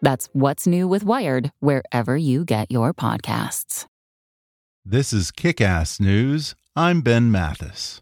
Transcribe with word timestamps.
That's 0.00 0.28
What's 0.32 0.66
New 0.66 0.88
with 0.88 1.04
Wired 1.04 1.52
wherever 1.60 2.16
you 2.16 2.44
get 2.44 2.70
your 2.70 2.92
podcasts. 2.92 3.86
This 4.84 5.12
is 5.12 5.30
Kick 5.30 5.60
Ass 5.60 6.00
News. 6.00 6.54
I'm 6.74 7.02
Ben 7.02 7.30
Mathis. 7.30 8.00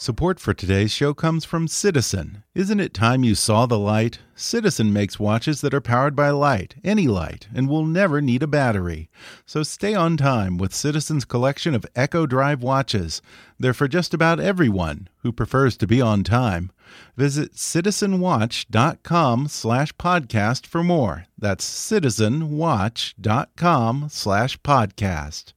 Support 0.00 0.38
for 0.38 0.54
today's 0.54 0.92
show 0.92 1.12
comes 1.12 1.44
from 1.44 1.66
Citizen. 1.66 2.44
Isn't 2.54 2.78
it 2.78 2.94
time 2.94 3.24
you 3.24 3.34
saw 3.34 3.66
the 3.66 3.80
light? 3.80 4.20
Citizen 4.36 4.92
makes 4.92 5.18
watches 5.18 5.60
that 5.60 5.74
are 5.74 5.80
powered 5.80 6.14
by 6.14 6.30
light, 6.30 6.76
any 6.84 7.08
light, 7.08 7.48
and 7.52 7.68
will 7.68 7.84
never 7.84 8.20
need 8.20 8.44
a 8.44 8.46
battery. 8.46 9.10
So 9.44 9.64
stay 9.64 9.96
on 9.96 10.16
time 10.16 10.56
with 10.56 10.72
Citizen's 10.72 11.24
collection 11.24 11.74
of 11.74 11.84
Eco-Drive 11.96 12.62
watches. 12.62 13.20
They're 13.58 13.74
for 13.74 13.88
just 13.88 14.14
about 14.14 14.38
everyone 14.38 15.08
who 15.22 15.32
prefers 15.32 15.76
to 15.78 15.88
be 15.88 16.00
on 16.00 16.22
time. 16.22 16.70
Visit 17.16 17.54
citizenwatch.com 17.54 19.48
slash 19.48 19.92
podcast 19.94 20.64
for 20.64 20.84
more. 20.84 21.26
That's 21.36 21.68
citizenwatch.com 21.68 24.06
slash 24.10 24.60
podcast. 24.60 25.54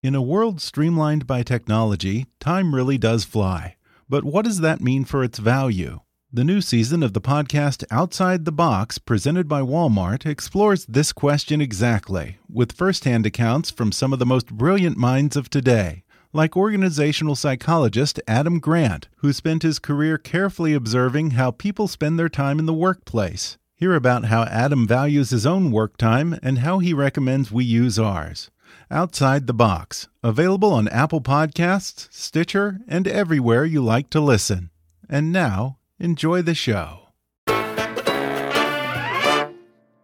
In 0.00 0.14
a 0.14 0.22
world 0.22 0.60
streamlined 0.60 1.26
by 1.26 1.42
technology, 1.42 2.28
time 2.38 2.72
really 2.72 2.98
does 2.98 3.24
fly. 3.24 3.74
But 4.08 4.22
what 4.22 4.44
does 4.44 4.60
that 4.60 4.80
mean 4.80 5.04
for 5.04 5.24
its 5.24 5.40
value? 5.40 6.02
The 6.32 6.44
new 6.44 6.60
season 6.60 7.02
of 7.02 7.14
the 7.14 7.20
podcast 7.20 7.82
Outside 7.90 8.44
the 8.44 8.52
Box, 8.52 8.98
presented 8.98 9.48
by 9.48 9.60
Walmart, 9.62 10.24
explores 10.24 10.86
this 10.86 11.12
question 11.12 11.60
exactly, 11.60 12.38
with 12.48 12.70
firsthand 12.70 13.26
accounts 13.26 13.72
from 13.72 13.90
some 13.90 14.12
of 14.12 14.20
the 14.20 14.24
most 14.24 14.52
brilliant 14.52 14.96
minds 14.96 15.34
of 15.34 15.50
today, 15.50 16.04
like 16.32 16.56
organizational 16.56 17.34
psychologist 17.34 18.20
Adam 18.28 18.60
Grant, 18.60 19.08
who 19.16 19.32
spent 19.32 19.64
his 19.64 19.80
career 19.80 20.16
carefully 20.16 20.74
observing 20.74 21.32
how 21.32 21.50
people 21.50 21.88
spend 21.88 22.20
their 22.20 22.28
time 22.28 22.60
in 22.60 22.66
the 22.66 22.72
workplace. 22.72 23.58
Hear 23.74 23.96
about 23.96 24.26
how 24.26 24.44
Adam 24.44 24.86
values 24.86 25.30
his 25.30 25.44
own 25.44 25.72
work 25.72 25.96
time 25.96 26.38
and 26.40 26.60
how 26.60 26.78
he 26.78 26.94
recommends 26.94 27.50
we 27.50 27.64
use 27.64 27.98
ours. 27.98 28.52
Outside 28.90 29.46
the 29.46 29.52
Box, 29.52 30.08
available 30.22 30.72
on 30.72 30.88
Apple 30.88 31.20
Podcasts, 31.20 32.08
Stitcher, 32.10 32.80
and 32.88 33.06
everywhere 33.06 33.66
you 33.66 33.84
like 33.84 34.08
to 34.08 34.18
listen. 34.18 34.70
And 35.10 35.30
now, 35.30 35.76
enjoy 35.98 36.40
the 36.40 36.54
show. 36.54 37.10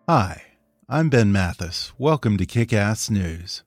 Hi, 0.06 0.43
I'm 0.87 1.09
Ben 1.09 1.33
Mathis. 1.33 1.94
Welcome 1.97 2.37
to 2.37 2.44
Kick 2.44 2.75
Ass 2.75 3.09
News. 3.09 3.62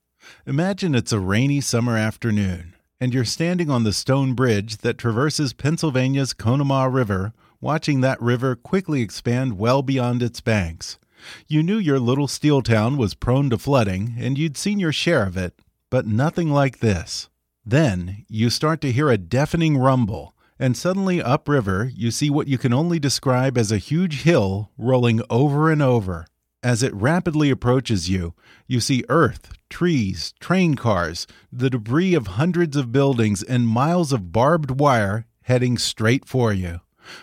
Imagine 0.46 0.94
it's 0.94 1.12
a 1.12 1.20
rainy 1.20 1.62
summer 1.62 1.98
afternoon, 1.98 2.76
and 3.02 3.12
you're 3.12 3.26
standing 3.26 3.72
on 3.72 3.86
the 3.86 3.94
stone 3.94 4.36
bridge 4.36 4.78
that 4.78 5.00
traverses 5.00 5.52
Pennsylvania's 5.52 6.34
Conemaugh 6.34 6.94
River, 6.94 7.34
watching 7.60 8.02
that 8.02 8.22
river 8.22 8.56
quickly 8.56 9.02
expand 9.02 9.58
well 9.58 9.82
beyond 9.82 10.22
its 10.22 10.42
banks. 10.42 11.00
You 11.48 11.64
knew 11.64 11.78
your 11.78 12.00
little 12.00 12.28
steel 12.28 12.62
town 12.62 12.98
was 12.98 13.14
prone 13.14 13.50
to 13.50 13.58
flooding, 13.58 14.16
and 14.20 14.38
you'd 14.38 14.58
seen 14.58 14.80
your 14.80 14.92
share 14.92 15.24
of 15.24 15.38
it, 15.38 15.60
but 15.90 16.06
nothing 16.06 16.52
like 16.52 16.80
this. 16.80 17.30
Then 17.66 18.26
you 18.30 18.50
start 18.50 18.82
to 18.82 18.92
hear 18.92 19.10
a 19.10 19.18
deafening 19.18 19.78
rumble, 19.78 20.34
and 20.60 20.78
suddenly 20.78 21.22
upriver 21.22 21.92
you 21.94 22.12
see 22.12 22.30
what 22.30 22.48
you 22.48 22.58
can 22.58 22.74
only 22.74 23.00
describe 23.00 23.58
as 23.58 23.72
a 23.72 23.78
huge 23.78 24.24
hill 24.24 24.72
rolling 24.78 25.22
over 25.30 25.70
and 25.70 25.82
over. 25.82 26.26
As 26.64 26.82
it 26.82 26.94
rapidly 26.94 27.50
approaches 27.50 28.10
you, 28.10 28.34
you 28.68 28.80
see 28.80 29.04
earth, 29.10 29.54
trees, 29.70 30.34
train 30.40 30.76
cars, 30.76 31.28
the 31.52 31.70
debris 31.70 32.14
of 32.14 32.28
hundreds 32.28 32.76
of 32.76 32.92
buildings, 32.92 33.44
and 33.44 33.68
miles 33.68 34.12
of 34.12 34.32
barbed 34.32 34.80
wire 34.80 35.26
heading 35.44 35.78
straight 35.78 36.26
for 36.26 36.52
you. 36.52 36.82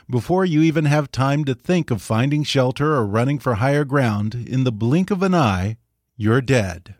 Before 0.08 0.44
you 0.44 0.62
even 0.62 0.84
have 0.84 1.10
time 1.10 1.44
to 1.44 1.54
think 1.54 1.90
of 1.90 2.02
finding 2.02 2.44
shelter 2.44 2.94
or 2.94 3.06
running 3.06 3.38
for 3.38 3.54
higher 3.54 3.84
ground, 3.84 4.34
in 4.34 4.64
the 4.64 4.72
blink 4.72 5.10
of 5.10 5.22
an 5.22 5.34
eye, 5.34 5.76
you're 6.16 6.40
dead. 6.40 6.94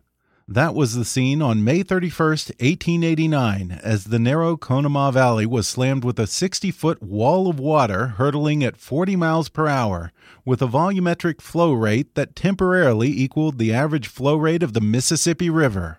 That 0.47 0.75
was 0.75 0.93
the 0.93 1.05
scene 1.05 1.41
on 1.41 1.63
May 1.63 1.83
31st, 1.83 2.49
1889, 2.59 3.79
as 3.81 4.03
the 4.03 4.19
narrow 4.19 4.55
Conemaugh 4.55 5.11
Valley 5.11 5.47
was 5.47 5.67
slammed 5.67 6.03
with 6.03 6.19
a 6.19 6.27
60 6.27 6.69
foot 6.69 7.01
wall 7.01 7.47
of 7.49 7.59
water 7.59 8.09
hurtling 8.09 8.63
at 8.63 8.77
40 8.77 9.15
miles 9.15 9.49
per 9.49 9.67
hour, 9.67 10.11
with 10.45 10.61
a 10.61 10.67
volumetric 10.67 11.41
flow 11.41 11.73
rate 11.73 12.13
that 12.13 12.35
temporarily 12.35 13.09
equaled 13.09 13.57
the 13.57 13.73
average 13.73 14.07
flow 14.07 14.35
rate 14.35 14.61
of 14.61 14.73
the 14.73 14.81
Mississippi 14.81 15.49
River. 15.49 15.97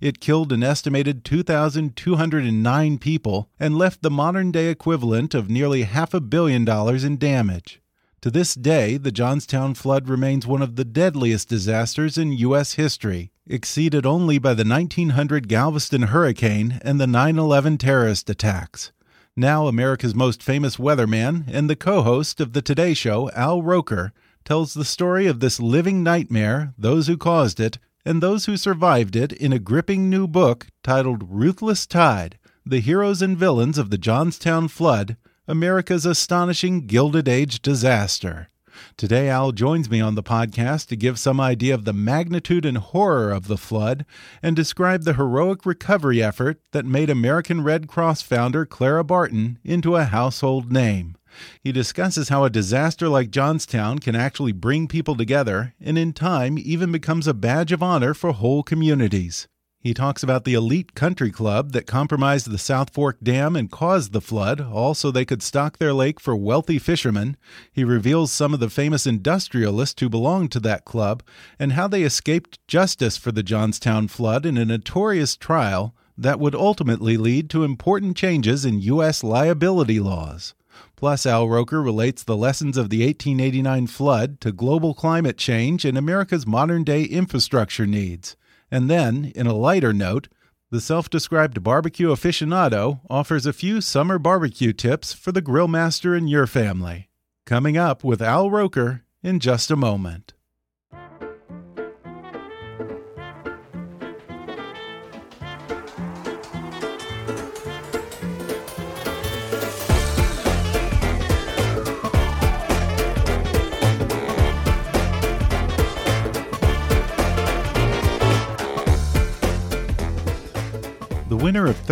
It 0.00 0.20
killed 0.20 0.52
an 0.52 0.62
estimated 0.62 1.24
2,209 1.24 2.98
people 2.98 3.48
and 3.58 3.76
left 3.76 4.02
the 4.02 4.10
modern 4.10 4.50
day 4.50 4.68
equivalent 4.68 5.34
of 5.34 5.50
nearly 5.50 5.82
half 5.82 6.14
a 6.14 6.20
billion 6.20 6.64
dollars 6.64 7.04
in 7.04 7.18
damage. 7.18 7.80
To 8.22 8.30
this 8.30 8.54
day, 8.54 8.96
the 8.96 9.12
Johnstown 9.12 9.74
flood 9.74 10.08
remains 10.08 10.46
one 10.46 10.62
of 10.62 10.76
the 10.76 10.84
deadliest 10.84 11.48
disasters 11.48 12.18
in 12.18 12.32
U.S. 12.32 12.72
history, 12.72 13.30
exceeded 13.46 14.04
only 14.04 14.38
by 14.38 14.54
the 14.54 14.64
1900 14.64 15.46
Galveston 15.46 16.02
hurricane 16.02 16.80
and 16.82 17.00
the 17.00 17.06
9 17.06 17.38
11 17.38 17.78
terrorist 17.78 18.28
attacks. 18.28 18.90
Now, 19.36 19.66
America's 19.66 20.14
most 20.14 20.42
famous 20.42 20.76
weatherman 20.76 21.44
and 21.46 21.68
the 21.68 21.76
co 21.76 22.02
host 22.02 22.40
of 22.40 22.54
The 22.54 22.62
Today 22.62 22.94
Show, 22.94 23.30
Al 23.32 23.62
Roker, 23.62 24.12
tells 24.46 24.72
the 24.72 24.84
story 24.84 25.26
of 25.26 25.40
this 25.40 25.60
living 25.60 26.02
nightmare, 26.02 26.72
those 26.78 27.06
who 27.06 27.16
caused 27.18 27.60
it, 27.60 27.78
and 28.06 28.22
those 28.22 28.46
who 28.46 28.56
survived 28.56 29.16
it 29.16 29.32
in 29.32 29.52
a 29.52 29.58
gripping 29.58 30.08
new 30.08 30.28
book 30.28 30.68
titled 30.84 31.24
Ruthless 31.28 31.86
Tide 31.86 32.38
The 32.64 32.78
Heroes 32.78 33.20
and 33.20 33.36
Villains 33.36 33.78
of 33.78 33.90
the 33.90 33.98
Johnstown 33.98 34.68
Flood 34.68 35.16
America's 35.48 36.06
Astonishing 36.06 36.86
Gilded 36.86 37.28
Age 37.28 37.60
Disaster. 37.60 38.48
Today, 38.96 39.28
Al 39.28 39.50
joins 39.50 39.90
me 39.90 40.00
on 40.00 40.14
the 40.14 40.22
podcast 40.22 40.86
to 40.88 40.96
give 40.96 41.18
some 41.18 41.40
idea 41.40 41.74
of 41.74 41.84
the 41.84 41.92
magnitude 41.92 42.64
and 42.64 42.78
horror 42.78 43.32
of 43.32 43.48
the 43.48 43.56
flood 43.56 44.06
and 44.40 44.54
describe 44.54 45.02
the 45.02 45.14
heroic 45.14 45.66
recovery 45.66 46.22
effort 46.22 46.60
that 46.70 46.86
made 46.86 47.10
American 47.10 47.64
Red 47.64 47.88
Cross 47.88 48.22
founder 48.22 48.64
Clara 48.64 49.02
Barton 49.02 49.58
into 49.64 49.96
a 49.96 50.04
household 50.04 50.70
name. 50.70 51.15
He 51.62 51.72
discusses 51.72 52.28
how 52.28 52.44
a 52.44 52.50
disaster 52.50 53.08
like 53.08 53.30
Johnstown 53.30 53.98
can 53.98 54.16
actually 54.16 54.52
bring 54.52 54.88
people 54.88 55.16
together 55.16 55.74
and, 55.80 55.98
in 55.98 56.12
time, 56.12 56.58
even 56.58 56.92
becomes 56.92 57.26
a 57.26 57.34
badge 57.34 57.72
of 57.72 57.82
honor 57.82 58.14
for 58.14 58.32
whole 58.32 58.62
communities. 58.62 59.48
He 59.86 59.94
talks 59.94 60.24
about 60.24 60.44
the 60.44 60.54
elite 60.54 60.94
country 60.94 61.30
club 61.30 61.70
that 61.70 61.86
compromised 61.86 62.50
the 62.50 62.58
South 62.58 62.90
Fork 62.90 63.18
Dam 63.22 63.54
and 63.54 63.70
caused 63.70 64.12
the 64.12 64.20
flood, 64.20 64.60
all 64.60 64.94
so 64.94 65.12
they 65.12 65.24
could 65.24 65.44
stock 65.44 65.78
their 65.78 65.92
lake 65.92 66.18
for 66.18 66.34
wealthy 66.34 66.80
fishermen. 66.80 67.36
He 67.72 67.84
reveals 67.84 68.32
some 68.32 68.52
of 68.52 68.58
the 68.58 68.68
famous 68.68 69.06
industrialists 69.06 70.00
who 70.00 70.08
belonged 70.08 70.50
to 70.52 70.60
that 70.60 70.84
club 70.84 71.22
and 71.56 71.74
how 71.74 71.86
they 71.86 72.02
escaped 72.02 72.58
justice 72.66 73.16
for 73.16 73.30
the 73.30 73.44
Johnstown 73.44 74.08
flood 74.08 74.44
in 74.44 74.56
a 74.56 74.64
notorious 74.64 75.36
trial 75.36 75.94
that 76.18 76.40
would 76.40 76.56
ultimately 76.56 77.16
lead 77.16 77.48
to 77.50 77.62
important 77.62 78.16
changes 78.16 78.64
in 78.64 78.80
U.S. 78.80 79.22
liability 79.22 80.00
laws. 80.00 80.54
Plus, 80.96 81.26
Al 81.26 81.46
Roker 81.46 81.82
relates 81.82 82.24
the 82.24 82.36
lessons 82.36 82.78
of 82.78 82.88
the 82.88 83.04
1889 83.04 83.86
flood 83.86 84.40
to 84.40 84.50
global 84.50 84.94
climate 84.94 85.36
change 85.36 85.84
and 85.84 85.98
America's 85.98 86.46
modern 86.46 86.84
day 86.84 87.02
infrastructure 87.04 87.86
needs. 87.86 88.34
And 88.70 88.88
then, 88.88 89.30
in 89.34 89.46
a 89.46 89.54
lighter 89.54 89.92
note, 89.92 90.28
the 90.70 90.80
self 90.80 91.10
described 91.10 91.62
barbecue 91.62 92.08
aficionado 92.08 93.00
offers 93.10 93.44
a 93.44 93.52
few 93.52 93.80
summer 93.80 94.18
barbecue 94.18 94.72
tips 94.72 95.12
for 95.12 95.32
the 95.32 95.42
grill 95.42 95.68
master 95.68 96.16
in 96.16 96.28
your 96.28 96.46
family. 96.46 97.10
Coming 97.44 97.76
up 97.76 98.02
with 98.02 98.22
Al 98.22 98.50
Roker 98.50 99.04
in 99.22 99.38
just 99.38 99.70
a 99.70 99.76
moment. 99.76 100.32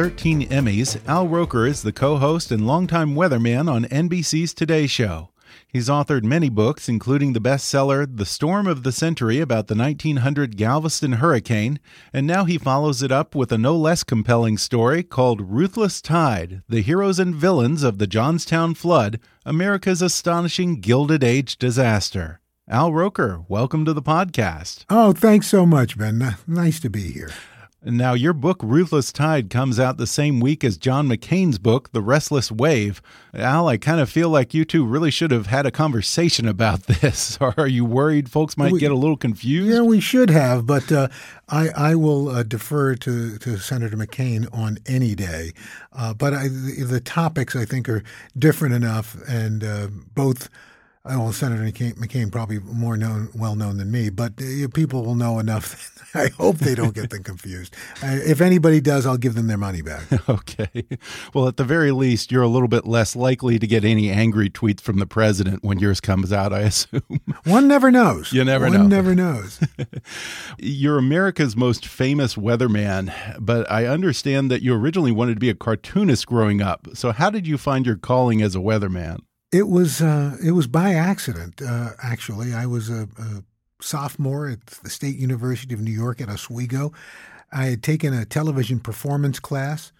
13 0.04 0.50
Emmys, 0.50 1.00
Al 1.08 1.26
Roker 1.26 1.66
is 1.66 1.80
the 1.80 1.90
co 1.90 2.18
host 2.18 2.52
and 2.52 2.66
longtime 2.66 3.14
weatherman 3.14 3.72
on 3.72 3.86
NBC's 3.86 4.52
Today 4.52 4.86
Show. 4.86 5.30
He's 5.66 5.88
authored 5.88 6.24
many 6.24 6.50
books, 6.50 6.90
including 6.90 7.32
the 7.32 7.40
bestseller 7.40 8.06
The 8.14 8.26
Storm 8.26 8.66
of 8.66 8.82
the 8.82 8.92
Century 8.92 9.40
about 9.40 9.68
the 9.68 9.74
1900 9.74 10.58
Galveston 10.58 11.12
hurricane, 11.12 11.80
and 12.12 12.26
now 12.26 12.44
he 12.44 12.58
follows 12.58 13.02
it 13.02 13.10
up 13.10 13.34
with 13.34 13.50
a 13.50 13.56
no 13.56 13.74
less 13.74 14.04
compelling 14.04 14.58
story 14.58 15.02
called 15.02 15.50
Ruthless 15.50 16.02
Tide 16.02 16.60
The 16.68 16.82
Heroes 16.82 17.18
and 17.18 17.34
Villains 17.34 17.82
of 17.82 17.96
the 17.96 18.06
Johnstown 18.06 18.74
Flood, 18.74 19.18
America's 19.46 20.02
Astonishing 20.02 20.82
Gilded 20.82 21.24
Age 21.24 21.56
Disaster. 21.56 22.42
Al 22.68 22.92
Roker, 22.92 23.42
welcome 23.48 23.86
to 23.86 23.94
the 23.94 24.02
podcast. 24.02 24.84
Oh, 24.90 25.14
thanks 25.14 25.46
so 25.46 25.64
much, 25.64 25.96
Ben. 25.96 26.36
Nice 26.46 26.78
to 26.80 26.90
be 26.90 27.10
here. 27.10 27.30
Now, 27.86 28.14
your 28.14 28.32
book, 28.32 28.60
Ruthless 28.62 29.12
Tide, 29.12 29.50
comes 29.50 29.78
out 29.78 29.98
the 29.98 30.06
same 30.06 30.40
week 30.40 30.64
as 30.64 30.78
John 30.78 31.06
McCain's 31.06 31.58
book, 31.58 31.92
The 31.92 32.00
Restless 32.00 32.50
Wave. 32.50 33.02
Al, 33.34 33.68
I 33.68 33.76
kind 33.76 34.00
of 34.00 34.08
feel 34.08 34.30
like 34.30 34.54
you 34.54 34.64
two 34.64 34.86
really 34.86 35.10
should 35.10 35.30
have 35.30 35.48
had 35.48 35.66
a 35.66 35.70
conversation 35.70 36.48
about 36.48 36.82
this. 36.86 37.36
Are 37.42 37.66
you 37.66 37.84
worried 37.84 38.30
folks 38.30 38.56
might 38.56 38.72
we, 38.72 38.80
get 38.80 38.90
a 38.90 38.96
little 38.96 39.18
confused? 39.18 39.70
Yeah, 39.70 39.82
we 39.82 40.00
should 40.00 40.30
have, 40.30 40.64
but 40.64 40.90
uh, 40.90 41.08
I, 41.50 41.68
I 41.76 41.94
will 41.94 42.30
uh, 42.30 42.42
defer 42.42 42.94
to, 42.94 43.36
to 43.36 43.58
Senator 43.58 43.98
McCain 43.98 44.48
on 44.50 44.78
any 44.86 45.14
day. 45.14 45.52
Uh, 45.92 46.14
but 46.14 46.32
I, 46.32 46.48
the, 46.48 46.86
the, 46.88 47.00
topics, 47.00 47.54
I 47.54 47.66
think, 47.66 47.88
are 47.90 48.02
different 48.38 48.74
enough, 48.74 49.16
and 49.28 49.62
uh, 49.62 49.88
both– 50.14 50.48
well, 51.06 51.32
Senator 51.32 51.62
McCain, 51.62 51.94
McCain 51.98 52.32
probably 52.32 52.58
more 52.60 52.96
known, 52.96 53.28
well 53.34 53.56
known 53.56 53.76
than 53.76 53.90
me, 53.90 54.08
but 54.08 54.32
uh, 54.40 54.68
people 54.72 55.04
will 55.04 55.14
know 55.14 55.38
enough. 55.38 55.90
I 56.14 56.28
hope 56.28 56.56
they 56.58 56.74
don't 56.74 56.94
get 56.94 57.10
them 57.10 57.22
confused. 57.24 57.74
Uh, 58.02 58.18
if 58.24 58.40
anybody 58.40 58.80
does, 58.80 59.04
I'll 59.04 59.18
give 59.18 59.34
them 59.34 59.46
their 59.46 59.58
money 59.58 59.82
back. 59.82 60.04
okay. 60.28 60.86
Well, 61.34 61.46
at 61.46 61.58
the 61.58 61.64
very 61.64 61.90
least, 61.90 62.32
you're 62.32 62.42
a 62.42 62.48
little 62.48 62.68
bit 62.68 62.86
less 62.86 63.14
likely 63.14 63.58
to 63.58 63.66
get 63.66 63.84
any 63.84 64.10
angry 64.10 64.48
tweets 64.48 64.80
from 64.80 64.98
the 64.98 65.06
president 65.06 65.62
when 65.62 65.78
yours 65.78 66.00
comes 66.00 66.32
out. 66.32 66.52
I 66.52 66.60
assume. 66.60 67.02
One 67.44 67.68
never 67.68 67.90
knows. 67.90 68.32
You 68.32 68.44
never 68.44 68.64
One 68.64 68.72
know. 68.72 68.78
One 68.80 68.88
never 68.88 69.14
knows. 69.14 69.60
you're 70.58 70.96
America's 70.98 71.56
most 71.56 71.84
famous 71.84 72.34
weatherman, 72.36 73.12
but 73.40 73.70
I 73.70 73.86
understand 73.86 74.50
that 74.50 74.62
you 74.62 74.74
originally 74.74 75.12
wanted 75.12 75.34
to 75.34 75.40
be 75.40 75.50
a 75.50 75.54
cartoonist 75.54 76.26
growing 76.26 76.62
up. 76.62 76.88
So, 76.94 77.12
how 77.12 77.28
did 77.28 77.46
you 77.46 77.58
find 77.58 77.84
your 77.84 77.96
calling 77.96 78.40
as 78.40 78.54
a 78.54 78.60
weatherman? 78.60 79.18
It 79.54 79.68
was 79.68 80.02
uh, 80.02 80.36
it 80.44 80.50
was 80.50 80.66
by 80.66 80.94
accident. 80.94 81.62
Uh, 81.62 81.90
actually, 82.02 82.52
I 82.52 82.66
was 82.66 82.90
a, 82.90 83.08
a, 83.16 83.44
sophomore 83.80 84.48
at 84.48 84.66
the 84.66 84.90
State 84.90 85.16
University 85.16 85.72
of 85.72 85.80
New 85.80 85.92
York 85.92 86.20
at 86.20 86.28
Oswego. 86.28 86.92
I 87.52 87.66
had 87.66 87.80
taken 87.80 88.12
a 88.12 88.24
television 88.24 88.80
performance 88.80 89.38
class, 89.38 89.92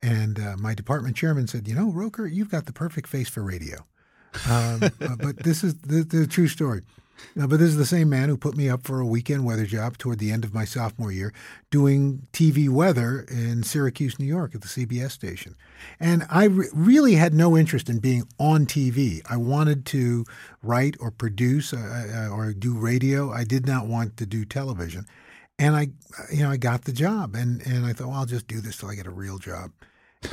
and 0.00 0.40
uh, 0.40 0.56
my 0.56 0.72
department 0.72 1.14
chairman 1.14 1.46
said, 1.46 1.68
"You 1.68 1.74
know, 1.74 1.92
Roker, 1.92 2.26
you've 2.26 2.48
got 2.48 2.64
the 2.64 2.72
perfect 2.72 3.06
face 3.06 3.28
for 3.28 3.42
radio." 3.42 3.84
Um, 4.48 4.82
uh, 5.02 5.16
but 5.18 5.36
this 5.40 5.62
is 5.62 5.74
the, 5.82 6.04
the 6.04 6.26
true 6.26 6.48
story. 6.48 6.80
But 7.34 7.58
this 7.58 7.68
is 7.68 7.76
the 7.76 7.86
same 7.86 8.08
man 8.08 8.28
who 8.28 8.36
put 8.36 8.56
me 8.56 8.68
up 8.68 8.82
for 8.82 9.00
a 9.00 9.06
weekend 9.06 9.44
weather 9.44 9.66
job 9.66 9.98
toward 9.98 10.18
the 10.18 10.30
end 10.30 10.44
of 10.44 10.54
my 10.54 10.64
sophomore 10.64 11.12
year, 11.12 11.32
doing 11.70 12.26
TV 12.32 12.68
weather 12.68 13.24
in 13.30 13.62
Syracuse, 13.62 14.18
New 14.18 14.26
York, 14.26 14.54
at 14.54 14.60
the 14.60 14.68
CBS 14.68 15.12
station. 15.12 15.56
And 15.98 16.26
I 16.28 16.44
re- 16.44 16.68
really 16.74 17.14
had 17.14 17.34
no 17.34 17.56
interest 17.56 17.88
in 17.88 17.98
being 17.98 18.24
on 18.38 18.66
TV. 18.66 19.22
I 19.28 19.36
wanted 19.36 19.86
to 19.86 20.24
write 20.62 20.96
or 21.00 21.10
produce 21.10 21.72
uh, 21.72 22.28
uh, 22.30 22.34
or 22.34 22.52
do 22.52 22.76
radio. 22.76 23.30
I 23.30 23.44
did 23.44 23.66
not 23.66 23.86
want 23.86 24.16
to 24.18 24.26
do 24.26 24.44
television. 24.44 25.06
And 25.58 25.76
I, 25.76 25.88
you 26.32 26.42
know, 26.42 26.50
I 26.50 26.56
got 26.56 26.84
the 26.84 26.92
job, 26.92 27.34
and 27.34 27.64
and 27.66 27.86
I 27.86 27.92
thought, 27.92 28.08
well, 28.08 28.18
I'll 28.18 28.26
just 28.26 28.48
do 28.48 28.60
this 28.60 28.76
till 28.76 28.90
I 28.90 28.94
get 28.94 29.06
a 29.06 29.10
real 29.10 29.38
job. 29.38 29.70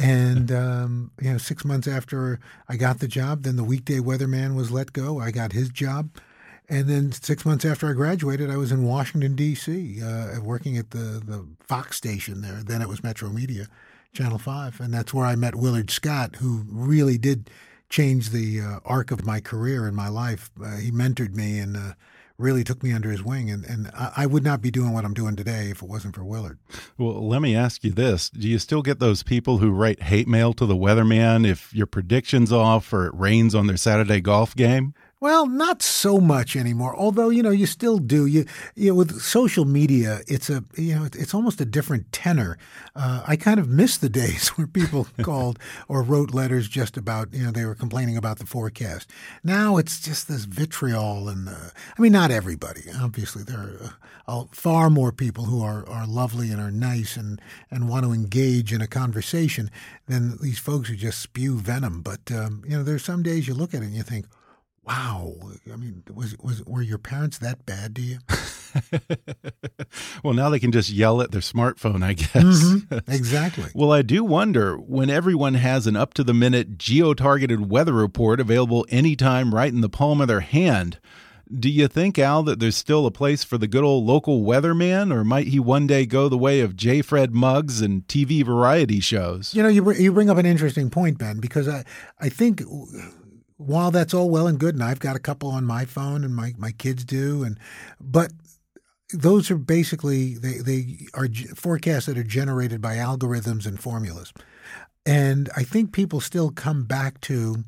and 0.01 0.51
um, 0.63 1.11
you 1.21 1.31
know, 1.31 1.37
six 1.37 1.63
months 1.63 1.87
after 1.87 2.39
I 2.67 2.77
got 2.77 2.99
the 2.99 3.07
job, 3.07 3.43
then 3.43 3.55
the 3.55 3.63
weekday 3.63 3.99
weatherman 3.99 4.55
was 4.55 4.71
let 4.71 4.93
go. 4.93 5.19
I 5.19 5.31
got 5.31 5.51
his 5.51 5.69
job. 5.69 6.09
And 6.69 6.87
then 6.87 7.11
six 7.11 7.45
months 7.45 7.65
after 7.65 7.89
I 7.89 7.93
graduated, 7.93 8.51
I 8.51 8.57
was 8.57 8.71
in 8.71 8.83
Washington 8.83 9.35
D.C. 9.35 10.01
Uh, 10.03 10.39
working 10.41 10.77
at 10.77 10.91
the 10.91 11.21
the 11.25 11.47
Fox 11.61 11.97
station 11.97 12.41
there. 12.41 12.61
Then 12.63 12.81
it 12.81 12.87
was 12.87 13.03
Metro 13.03 13.29
Media, 13.29 13.67
Channel 14.13 14.37
Five, 14.37 14.79
and 14.79 14.93
that's 14.93 15.13
where 15.13 15.25
I 15.25 15.35
met 15.35 15.55
Willard 15.55 15.89
Scott, 15.89 16.35
who 16.35 16.65
really 16.69 17.17
did 17.17 17.49
change 17.89 18.29
the 18.29 18.61
uh, 18.61 18.79
arc 18.85 19.09
of 19.09 19.25
my 19.25 19.39
career 19.39 19.87
and 19.87 19.95
my 19.95 20.09
life. 20.09 20.51
Uh, 20.63 20.77
he 20.77 20.91
mentored 20.91 21.33
me 21.33 21.57
and 21.57 21.75
uh, 21.75 21.93
really 22.37 22.63
took 22.63 22.83
me 22.83 22.93
under 22.93 23.09
his 23.09 23.23
wing, 23.23 23.49
and, 23.49 23.65
and 23.65 23.91
I 23.95 24.25
would 24.25 24.43
not 24.43 24.61
be 24.61 24.71
doing 24.71 24.93
what 24.93 25.05
I'm 25.05 25.13
doing 25.13 25.35
today 25.35 25.71
if 25.71 25.81
it 25.81 25.89
wasn't 25.89 26.15
for 26.15 26.23
Willard. 26.23 26.57
Well, 26.97 27.27
let 27.27 27.41
me 27.41 27.55
ask 27.55 27.83
you 27.83 27.91
this: 27.91 28.29
Do 28.29 28.47
you 28.47 28.59
still 28.59 28.81
get 28.81 28.99
those 28.99 29.23
people 29.23 29.57
who 29.57 29.71
write 29.71 30.03
hate 30.03 30.27
mail 30.27 30.53
to 30.53 30.65
the 30.65 30.75
weatherman 30.75 31.47
if 31.47 31.73
your 31.73 31.87
prediction's 31.87 32.51
off 32.51 32.93
or 32.93 33.07
it 33.07 33.13
rains 33.15 33.53
on 33.53 33.67
their 33.67 33.77
Saturday 33.77 34.21
golf 34.21 34.55
game? 34.55 34.93
Well, 35.21 35.47
not 35.47 35.81
so 35.81 36.21
much 36.21 36.55
anymore. 36.55 36.95
Although 36.95 37.27
you 37.27 37.43
know, 37.43 37.49
you 37.49 37.65
still 37.65 37.97
do. 37.97 38.25
You, 38.25 38.45
you 38.75 38.89
know, 38.89 38.95
with 38.95 39.19
social 39.19 39.65
media, 39.65 40.21
it's 40.27 40.49
a 40.49 40.63
you 40.77 40.95
know, 40.95 41.03
it's 41.03 41.33
almost 41.33 41.59
a 41.59 41.65
different 41.65 42.09
tenor. 42.13 42.57
Uh, 42.95 43.23
I 43.27 43.35
kind 43.35 43.59
of 43.59 43.67
miss 43.67 43.97
the 43.97 44.07
days 44.23 44.47
where 44.49 44.65
people 44.65 45.07
called 45.21 45.59
or 45.89 46.03
wrote 46.03 46.33
letters 46.33 46.69
just 46.69 46.95
about 46.95 47.33
you 47.33 47.43
know 47.43 47.51
they 47.51 47.65
were 47.65 47.75
complaining 47.75 48.15
about 48.15 48.39
the 48.39 48.45
forecast. 48.45 49.09
Now 49.43 49.75
it's 49.75 49.99
just 49.99 50.29
this 50.29 50.45
vitriol, 50.45 51.27
and 51.27 51.49
uh, 51.49 51.71
I 51.97 52.01
mean, 52.01 52.13
not 52.13 52.31
everybody. 52.31 52.83
Obviously, 52.95 53.43
there 53.43 53.59
are 53.59 53.95
uh, 54.25 54.43
far 54.51 54.89
more 54.89 55.11
people 55.11 55.45
who 55.45 55.61
are 55.61 55.85
are 55.89 56.07
lovely 56.07 56.49
and 56.49 56.61
are 56.61 56.71
nice 56.71 57.17
and 57.17 57.41
and 57.69 57.89
want 57.89 58.05
to 58.05 58.13
engage 58.13 58.71
in 58.71 58.81
a 58.81 58.87
conversation 58.87 59.69
than 60.07 60.37
these 60.37 60.59
folks 60.59 60.87
who 60.87 60.95
just 60.95 61.19
spew 61.19 61.57
venom. 61.57 62.01
But 62.03 62.31
um, 62.31 62.63
you 62.65 62.77
know, 62.77 62.83
there's 62.83 63.03
some 63.03 63.21
days 63.21 63.49
you 63.49 63.53
look 63.53 63.73
at 63.73 63.81
it 63.81 63.87
and 63.87 63.95
you 63.95 64.03
think 64.03 64.25
Wow. 64.89 65.35
I 65.71 65.75
mean, 65.75 66.01
was 66.11 66.35
was 66.39 66.65
were 66.65 66.81
your 66.81 66.97
parents 66.97 67.37
that 67.37 67.63
bad 67.63 67.95
to 67.95 68.01
you? 68.01 68.17
well, 70.23 70.33
now 70.33 70.49
they 70.49 70.59
can 70.59 70.71
just 70.71 70.89
yell 70.89 71.21
at 71.21 71.29
their 71.29 71.41
smartphone, 71.41 72.03
I 72.03 72.13
guess. 72.13 72.63
Mm 72.63 72.87
-hmm. 72.89 73.01
Exactly. 73.13 73.69
well, 73.75 73.91
I 73.91 74.01
do 74.01 74.25
wonder 74.25 74.77
when 74.77 75.11
everyone 75.11 75.59
has 75.59 75.87
an 75.87 75.95
up 75.95 76.15
to 76.15 76.23
the 76.23 76.33
minute 76.33 76.79
geo 76.79 77.13
targeted 77.13 77.69
weather 77.69 77.93
report 77.93 78.39
available 78.39 78.85
anytime 78.89 79.55
right 79.55 79.73
in 79.73 79.81
the 79.81 79.97
palm 79.97 80.21
of 80.21 80.27
their 80.27 80.41
hand. 80.41 80.97
Do 81.51 81.69
you 81.69 81.87
think, 81.87 82.19
Al, 82.19 82.43
that 82.43 82.59
there's 82.59 82.77
still 82.77 83.05
a 83.05 83.11
place 83.11 83.43
for 83.43 83.59
the 83.59 83.67
good 83.67 83.83
old 83.83 84.05
local 84.05 84.43
weatherman, 84.43 85.11
or 85.11 85.23
might 85.23 85.47
he 85.47 85.59
one 85.59 85.87
day 85.87 86.05
go 86.05 86.29
the 86.29 86.37
way 86.37 86.61
of 86.61 86.75
J. 86.75 87.01
Fred 87.01 87.33
Muggs 87.33 87.81
and 87.81 88.05
TV 88.07 88.45
variety 88.45 89.01
shows? 89.01 89.53
You 89.55 89.63
know, 89.63 89.69
you, 89.69 89.91
you 89.93 90.13
bring 90.13 90.29
up 90.29 90.37
an 90.37 90.45
interesting 90.45 90.89
point, 90.89 91.17
Ben, 91.17 91.39
because 91.39 91.67
I, 91.67 91.83
I 92.19 92.29
think 92.29 92.61
while 93.59 93.91
that's 93.91 94.13
all 94.13 94.29
well 94.29 94.47
and 94.47 94.57
good, 94.57 94.73
and 94.73 94.83
I've 94.83 95.01
got 95.01 95.17
a 95.17 95.19
couple 95.19 95.49
on 95.51 95.65
my 95.65 95.83
phone, 95.83 96.23
and 96.23 96.33
my, 96.33 96.53
my 96.57 96.71
kids 96.71 97.03
do, 97.03 97.43
and 97.43 97.59
but 97.99 98.31
those 99.13 99.51
are 99.51 99.57
basically 99.57 100.35
they 100.35 100.59
they 100.59 101.07
are 101.13 101.27
forecasts 101.55 102.05
that 102.05 102.17
are 102.17 102.23
generated 102.23 102.81
by 102.81 102.95
algorithms 102.95 103.67
and 103.67 103.77
formulas, 103.77 104.33
and 105.05 105.49
I 105.57 105.63
think 105.63 105.91
people 105.91 106.21
still 106.21 106.51
come 106.51 106.85
back 106.85 107.19
to 107.21 107.65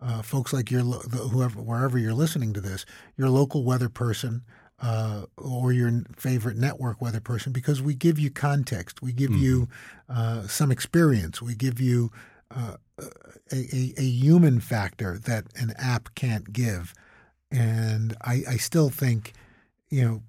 uh, 0.00 0.22
folks 0.22 0.52
like 0.52 0.70
your 0.70 0.82
whoever 0.82 1.60
wherever 1.60 1.98
you're 1.98 2.14
listening 2.14 2.52
to 2.52 2.60
this, 2.60 2.86
your 3.16 3.28
local 3.28 3.64
weather 3.64 3.88
person. 3.88 4.42
Uh, 4.84 5.26
or 5.36 5.72
your 5.72 6.02
favorite 6.16 6.56
network 6.56 7.00
weather 7.00 7.20
person, 7.20 7.52
because 7.52 7.80
we 7.80 7.94
give 7.94 8.18
you 8.18 8.28
context, 8.28 9.00
we 9.00 9.12
give 9.12 9.30
mm-hmm. 9.30 9.44
you 9.44 9.68
uh, 10.08 10.42
some 10.48 10.72
experience, 10.72 11.40
we 11.40 11.54
give 11.54 11.80
you 11.80 12.10
uh, 12.50 12.74
a, 13.52 13.94
a, 13.98 14.02
human 14.02 14.60
factor 14.60 15.18
that 15.18 15.44
an 15.56 15.72
app 15.78 16.14
can't 16.14 16.52
give. 16.52 16.94
And 17.50 18.16
I, 18.22 18.42
I 18.48 18.56
still 18.56 18.88
think, 18.88 19.32
you 19.90 20.02
know, 20.02 20.22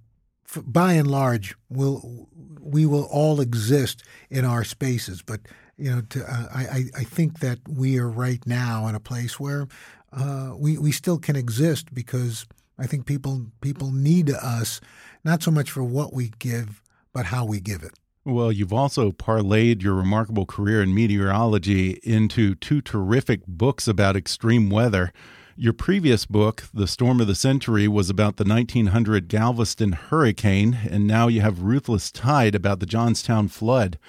by 0.66 0.94
and 0.94 1.10
large, 1.10 1.56
we'll, 1.70 2.28
we 2.60 2.86
will 2.86 3.06
all 3.06 3.40
exist 3.40 4.04
in 4.30 4.46
our 4.46 4.64
spaces. 4.64 5.22
But, 5.22 5.42
you 5.78 5.90
know, 5.90 6.02
to, 6.10 6.24
uh, 6.24 6.48
I, 6.54 6.86
I 6.96 7.04
think 7.04 7.40
that 7.40 7.60
we 7.68 7.98
are 7.98 8.10
right 8.10 8.46
now 8.46 8.88
in 8.88 8.96
a 8.96 9.00
place 9.00 9.40
where 9.40 9.68
uh, 10.12 10.54
we, 10.56 10.78
we 10.78 10.92
still 10.92 11.18
can 11.18 11.36
exist 11.36 11.94
because 11.94 12.46
I 12.78 12.88
think 12.88 13.06
people, 13.06 13.48
people 13.62 13.92
need 13.92 14.30
us, 14.30 14.82
not 15.24 15.42
so 15.42 15.52
much 15.52 15.72
for 15.72 15.84
what 15.84 16.14
we 16.14 16.32
give, 16.40 16.82
but 17.14 17.28
how 17.28 17.46
we 17.46 17.60
give 17.60 17.84
it. 17.84 17.94
Well, 18.26 18.54
you've 18.54 18.72
also 18.72 19.12
parlayed 19.12 19.84
your 19.84 19.96
remarkable 19.96 20.46
career 20.46 20.82
in 20.82 20.96
meteorology 20.96 22.00
into 22.04 22.56
two 22.56 22.80
terrific 22.80 23.46
books 23.46 23.86
about 23.86 24.16
extreme 24.16 24.70
weather. 24.70 25.12
Your 25.58 25.74
previous 25.74 26.26
book, 26.26 26.64
The 26.74 26.88
Storm 26.88 27.20
of 27.20 27.28
the 27.28 27.36
Century, 27.36 27.86
was 27.86 28.10
about 28.10 28.38
the 28.38 28.46
1900 28.46 29.28
Galveston 29.28 29.92
hurricane, 29.92 30.80
and 30.90 31.06
now 31.06 31.28
you 31.28 31.42
have 31.42 31.64
Ruthless 31.64 32.12
Tide 32.12 32.56
about 32.56 32.80
the 32.80 32.86
Johnstown 32.86 33.50
flood. 33.50 34.00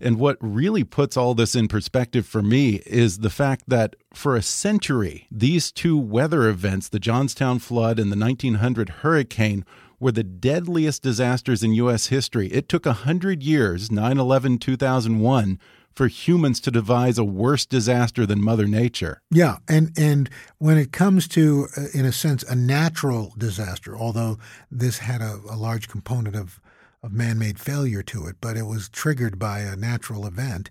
And 0.00 0.18
what 0.18 0.38
really 0.40 0.82
puts 0.82 1.16
all 1.16 1.34
this 1.34 1.54
in 1.54 1.68
perspective 1.68 2.26
for 2.26 2.42
me 2.42 2.82
is 2.84 3.18
the 3.18 3.30
fact 3.30 3.68
that 3.68 3.94
for 4.12 4.34
a 4.34 4.42
century, 4.42 5.28
these 5.30 5.70
two 5.70 5.96
weather 5.96 6.48
events, 6.48 6.88
the 6.88 6.98
Johnstown 6.98 7.60
flood 7.60 8.00
and 8.00 8.10
the 8.10 8.18
1900 8.18 8.88
hurricane, 8.88 9.64
were 10.02 10.12
the 10.12 10.24
deadliest 10.24 11.00
disasters 11.00 11.62
in 11.62 11.72
U.S. 11.74 12.08
history. 12.08 12.48
It 12.48 12.68
took 12.68 12.86
100 12.86 13.40
years, 13.40 13.90
9 13.90 14.18
11, 14.18 14.58
2001, 14.58 15.60
for 15.94 16.08
humans 16.08 16.60
to 16.60 16.72
devise 16.72 17.18
a 17.18 17.24
worse 17.24 17.64
disaster 17.64 18.26
than 18.26 18.42
Mother 18.42 18.66
Nature. 18.66 19.22
Yeah, 19.30 19.58
and 19.68 19.92
and 19.96 20.28
when 20.58 20.76
it 20.76 20.90
comes 20.90 21.28
to, 21.28 21.68
uh, 21.76 21.82
in 21.94 22.04
a 22.04 22.10
sense, 22.10 22.42
a 22.42 22.56
natural 22.56 23.32
disaster, 23.38 23.96
although 23.96 24.38
this 24.70 24.98
had 24.98 25.20
a, 25.20 25.38
a 25.48 25.56
large 25.56 25.88
component 25.88 26.34
of 26.34 26.60
of 27.04 27.12
man-made 27.12 27.60
failure 27.60 28.02
to 28.02 28.26
it, 28.26 28.36
but 28.40 28.56
it 28.56 28.66
was 28.66 28.88
triggered 28.88 29.38
by 29.38 29.60
a 29.60 29.76
natural 29.76 30.26
event. 30.26 30.70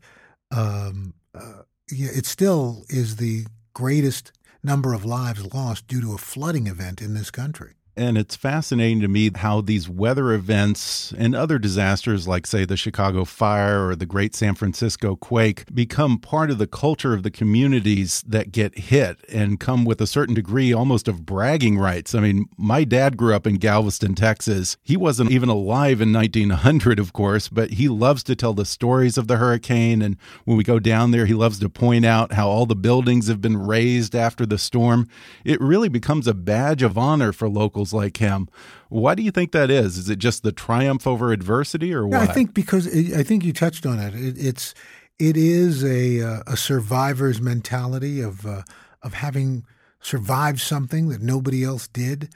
Um, 0.50 1.14
uh, 1.34 1.64
it 1.88 2.26
still 2.26 2.84
is 2.90 3.18
the 3.18 3.46
greatest 3.74 4.32
number 4.64 4.94
of 4.94 5.04
lives 5.04 5.54
lost 5.54 5.88
due 5.88 6.02
to 6.02 6.14
a 6.14 6.18
flooding 6.18 6.68
event 6.68 7.02
in 7.02 7.14
this 7.14 7.32
country. 7.32 7.76
And 7.98 8.18
it's 8.18 8.38
fascinating 8.38 9.02
to 9.02 9.10
me 9.10 9.32
how 9.36 9.60
these 9.60 9.90
weather 9.90 10.32
events 10.32 11.14
and 11.18 11.36
other 11.36 11.60
disasters, 11.60 12.26
like, 12.26 12.48
say, 12.48 12.64
the 12.64 12.78
Chicago 12.78 13.26
fire 13.26 13.88
or 13.88 13.96
the 13.98 14.06
great 14.06 14.34
San 14.34 14.56
Francisco 14.56 15.18
quake, 15.18 15.66
become 15.74 16.18
part 16.18 16.50
of 16.50 16.58
the 16.58 16.68
culture 16.68 17.14
of 17.14 17.24
the 17.24 17.32
communities 17.32 18.24
that 18.26 18.54
get 18.54 18.78
hit 18.78 19.20
and 19.28 19.60
come 19.60 19.84
with 19.84 20.00
a 20.00 20.08
certain 20.08 20.34
degree 20.34 20.74
almost 20.74 21.10
of 21.10 21.26
bragging 21.26 21.78
rights. 21.78 22.16
I 22.16 22.22
mean, 22.22 22.46
my 22.58 22.86
dad 22.86 23.18
grew 23.18 23.36
up 23.36 23.46
in 23.46 23.56
Galveston, 23.56 24.16
Texas. 24.16 24.78
He 24.84 24.96
wasn't 24.96 25.32
even 25.32 25.50
alive 25.50 26.00
in 26.00 26.14
1900, 26.14 26.98
of 26.98 27.12
course, 27.12 27.50
but 27.50 27.72
he 27.72 27.90
loves 27.90 28.24
to 28.24 28.38
tell 28.38 28.54
the 28.54 28.66
stories 28.66 29.18
of 29.18 29.28
the 29.28 29.36
hurricane. 29.38 30.02
And 30.02 30.16
when 30.46 30.56
we 30.56 30.64
go 30.64 30.80
down 30.80 31.12
there, 31.12 31.26
he 31.26 31.34
loves 31.34 31.60
to 31.60 31.68
point 31.68 32.06
out 32.06 32.34
how 32.34 32.48
all 32.48 32.66
the 32.66 32.76
buildings 32.76 33.28
have 33.28 33.42
been 33.42 33.58
razed 33.58 34.16
after 34.16 34.46
the 34.46 34.58
storm. 34.58 35.10
It 35.44 35.60
really 35.60 35.90
becomes 35.90 36.26
a 36.26 36.34
badge 36.34 36.84
of 36.84 36.98
honor 36.98 37.34
for 37.34 37.50
local 37.50 37.81
like 37.92 38.18
him. 38.18 38.48
Why 38.90 39.16
do 39.16 39.24
you 39.24 39.32
think 39.32 39.52
that 39.52 39.72
is? 39.72 39.98
Is 39.98 40.10
it 40.10 40.20
just 40.20 40.44
the 40.44 40.52
triumph 40.52 41.08
over 41.08 41.32
adversity, 41.32 41.94
or 41.94 42.06
what? 42.06 42.18
Yeah, 42.18 42.24
I 42.24 42.34
think 42.34 42.54
because 42.54 42.88
I 42.88 43.24
think 43.24 43.44
you 43.44 43.54
touched 43.54 43.86
on 43.86 44.00
it. 44.00 44.14
it 44.14 44.36
it's 44.38 44.74
it 45.20 45.38
is 45.38 45.84
a 45.84 46.22
uh, 46.22 46.44
a 46.48 46.58
survivor's 46.58 47.42
mentality 47.42 48.22
of 48.22 48.46
uh, 48.46 48.64
of 49.02 49.16
having 49.16 49.66
survived 50.00 50.60
something 50.60 51.10
that 51.10 51.22
nobody 51.22 51.64
else 51.64 51.88
did. 51.88 52.30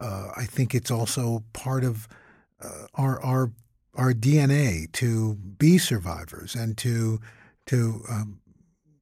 Uh, 0.00 0.30
I 0.36 0.44
think 0.44 0.74
it's 0.74 0.90
also 0.90 1.44
part 1.52 1.84
of 1.84 2.08
uh, 2.62 2.86
our 2.94 3.20
our 3.22 3.52
our 3.94 4.12
DNA 4.12 4.90
to 4.92 5.34
be 5.34 5.78
survivors 5.78 6.54
and 6.54 6.76
to 6.78 7.20
to 7.66 8.02
um, 8.10 8.40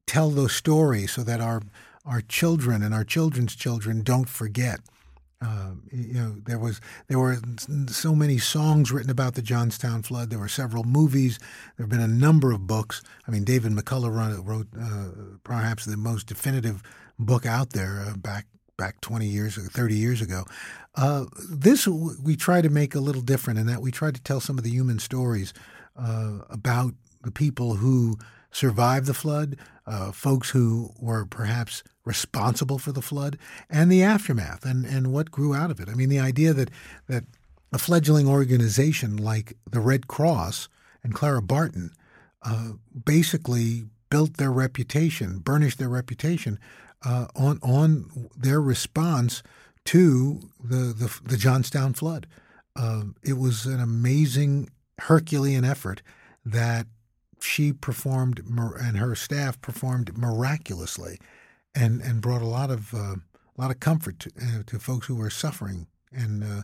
tell 0.05 0.29
those 0.29 0.53
stories 0.53 1.11
so 1.11 1.23
that 1.23 1.41
our 1.41 1.61
our 2.05 2.21
children 2.21 2.81
and 2.81 2.93
our 2.93 3.03
children's 3.03 3.55
children 3.55 4.01
don't 4.01 4.29
forget. 4.29 4.79
Um, 5.41 5.83
you 5.91 6.13
know, 6.13 6.35
there 6.45 6.59
was 6.59 6.79
there 7.07 7.17
were 7.17 7.37
so 7.87 8.13
many 8.13 8.37
songs 8.37 8.91
written 8.91 9.09
about 9.09 9.33
the 9.33 9.41
Johnstown 9.41 10.03
flood. 10.03 10.29
There 10.29 10.39
were 10.39 10.47
several 10.47 10.83
movies. 10.83 11.39
There 11.75 11.83
have 11.83 11.89
been 11.89 11.99
a 11.99 12.07
number 12.07 12.51
of 12.51 12.67
books. 12.67 13.01
I 13.27 13.31
mean, 13.31 13.43
David 13.43 13.71
McCullough 13.71 14.45
wrote 14.45 14.67
uh, 14.79 15.37
perhaps 15.43 15.85
the 15.85 15.97
most 15.97 16.27
definitive 16.27 16.83
book 17.17 17.45
out 17.45 17.71
there 17.71 18.05
uh, 18.07 18.17
back 18.17 18.45
back 18.77 19.01
20 19.01 19.27
years 19.27 19.57
or 19.57 19.61
30 19.61 19.95
years 19.95 20.21
ago. 20.21 20.43
Uh, 20.95 21.25
this 21.49 21.87
we 21.87 22.35
try 22.35 22.61
to 22.61 22.69
make 22.69 22.95
a 22.95 22.99
little 22.99 23.21
different 23.21 23.59
in 23.59 23.67
that 23.67 23.81
we 23.81 23.91
try 23.91 24.11
to 24.11 24.21
tell 24.21 24.39
some 24.39 24.57
of 24.57 24.63
the 24.63 24.71
human 24.71 24.99
stories 24.99 25.53
uh, 25.97 26.39
about 26.49 26.93
the 27.23 27.31
people 27.31 27.75
who 27.75 28.17
survived 28.51 29.05
the 29.07 29.13
flood, 29.13 29.57
uh, 29.85 30.11
folks 30.11 30.49
who 30.49 30.91
were 30.99 31.25
perhaps 31.25 31.83
responsible 32.05 32.77
for 32.77 32.91
the 32.91 33.01
flood, 33.01 33.37
and 33.69 33.91
the 33.91 34.03
aftermath 34.03 34.65
and, 34.65 34.85
and 34.85 35.11
what 35.13 35.31
grew 35.31 35.53
out 35.53 35.71
of 35.71 35.79
it. 35.79 35.89
I 35.89 35.93
mean, 35.93 36.09
the 36.09 36.19
idea 36.19 36.53
that, 36.53 36.69
that 37.07 37.23
a 37.71 37.77
fledgling 37.77 38.27
organization 38.27 39.17
like 39.17 39.53
the 39.69 39.79
Red 39.79 40.07
Cross 40.07 40.67
and 41.03 41.13
Clara 41.13 41.41
Barton 41.41 41.91
uh, 42.43 42.73
basically 43.05 43.85
built 44.09 44.37
their 44.37 44.51
reputation, 44.51 45.39
burnished 45.39 45.79
their 45.79 45.89
reputation 45.89 46.59
uh, 47.03 47.27
on 47.35 47.59
on 47.63 48.29
their 48.37 48.61
response 48.61 49.41
to 49.85 50.39
the 50.63 50.93
the, 50.93 51.19
the 51.23 51.37
Johnstown 51.37 51.93
flood. 51.93 52.27
Uh, 52.75 53.03
it 53.23 53.37
was 53.37 53.65
an 53.65 53.79
amazing 53.79 54.69
Herculean 54.99 55.65
effort 55.65 56.01
that 56.45 56.87
she 57.43 57.73
performed 57.73 58.39
and 58.39 58.97
her 58.97 59.15
staff 59.15 59.59
performed 59.61 60.17
miraculously, 60.17 61.19
and 61.75 62.01
and 62.01 62.21
brought 62.21 62.41
a 62.41 62.47
lot 62.47 62.69
of 62.69 62.93
uh, 62.93 63.15
a 63.17 63.57
lot 63.57 63.71
of 63.71 63.79
comfort 63.79 64.19
to, 64.19 64.31
uh, 64.41 64.63
to, 64.65 64.79
folks 64.79 65.07
who 65.07 65.15
were 65.15 65.29
suffering 65.29 65.87
and 66.11 66.43
uh, 66.43 66.61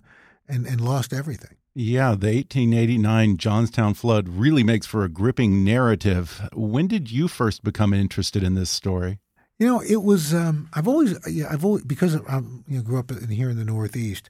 and 0.47 0.65
and 0.65 0.81
lost 0.81 1.13
everything. 1.13 1.57
Yeah, 1.73 2.15
the 2.15 2.33
1889 2.33 3.37
Johnstown 3.37 3.93
flood 3.93 4.27
really 4.29 4.63
makes 4.63 4.87
for 4.87 5.03
a 5.03 5.09
gripping 5.09 5.63
narrative. 5.63 6.49
When 6.55 6.87
did 6.87 7.11
you 7.11 7.27
first 7.27 7.63
become 7.63 7.93
interested 7.93 8.41
in 8.41 8.55
this 8.55 8.71
story? 8.71 9.19
You 9.59 9.67
know, 9.67 9.81
it 9.81 10.03
was 10.03 10.33
um, 10.33 10.69
I've 10.73 10.87
always 10.87 11.17
yeah, 11.27 11.47
I've 11.51 11.65
always 11.65 11.83
because 11.83 12.15
I 12.15 12.37
you 12.67 12.77
know 12.77 12.81
grew 12.81 12.99
up 12.99 13.11
in, 13.11 13.29
here 13.29 13.49
in 13.49 13.57
the 13.57 13.65
Northeast. 13.65 14.29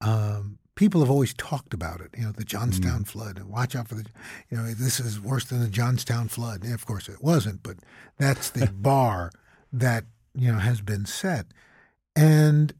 Um, 0.00 0.58
people 0.78 1.00
have 1.00 1.10
always 1.10 1.34
talked 1.34 1.74
about 1.74 2.00
it. 2.00 2.08
You 2.16 2.26
know, 2.26 2.30
the 2.30 2.44
Johnstown 2.44 3.02
mm. 3.02 3.06
flood, 3.08 3.42
watch 3.42 3.74
out 3.74 3.88
for 3.88 3.96
the, 3.96 4.04
you 4.48 4.56
know, 4.56 4.62
this 4.68 5.00
is 5.00 5.20
worse 5.20 5.44
than 5.44 5.58
the 5.58 5.68
Johnstown 5.68 6.28
flood. 6.28 6.62
And 6.62 6.72
of 6.72 6.86
course, 6.86 7.08
it 7.08 7.20
wasn't, 7.20 7.64
but 7.64 7.78
that's 8.16 8.50
the 8.50 8.66
bar 8.72 9.32
that 9.72 10.04
you 10.36 10.52
know 10.52 10.58
has 10.58 10.80
been 10.80 11.04
set. 11.04 11.46
And 12.14 12.72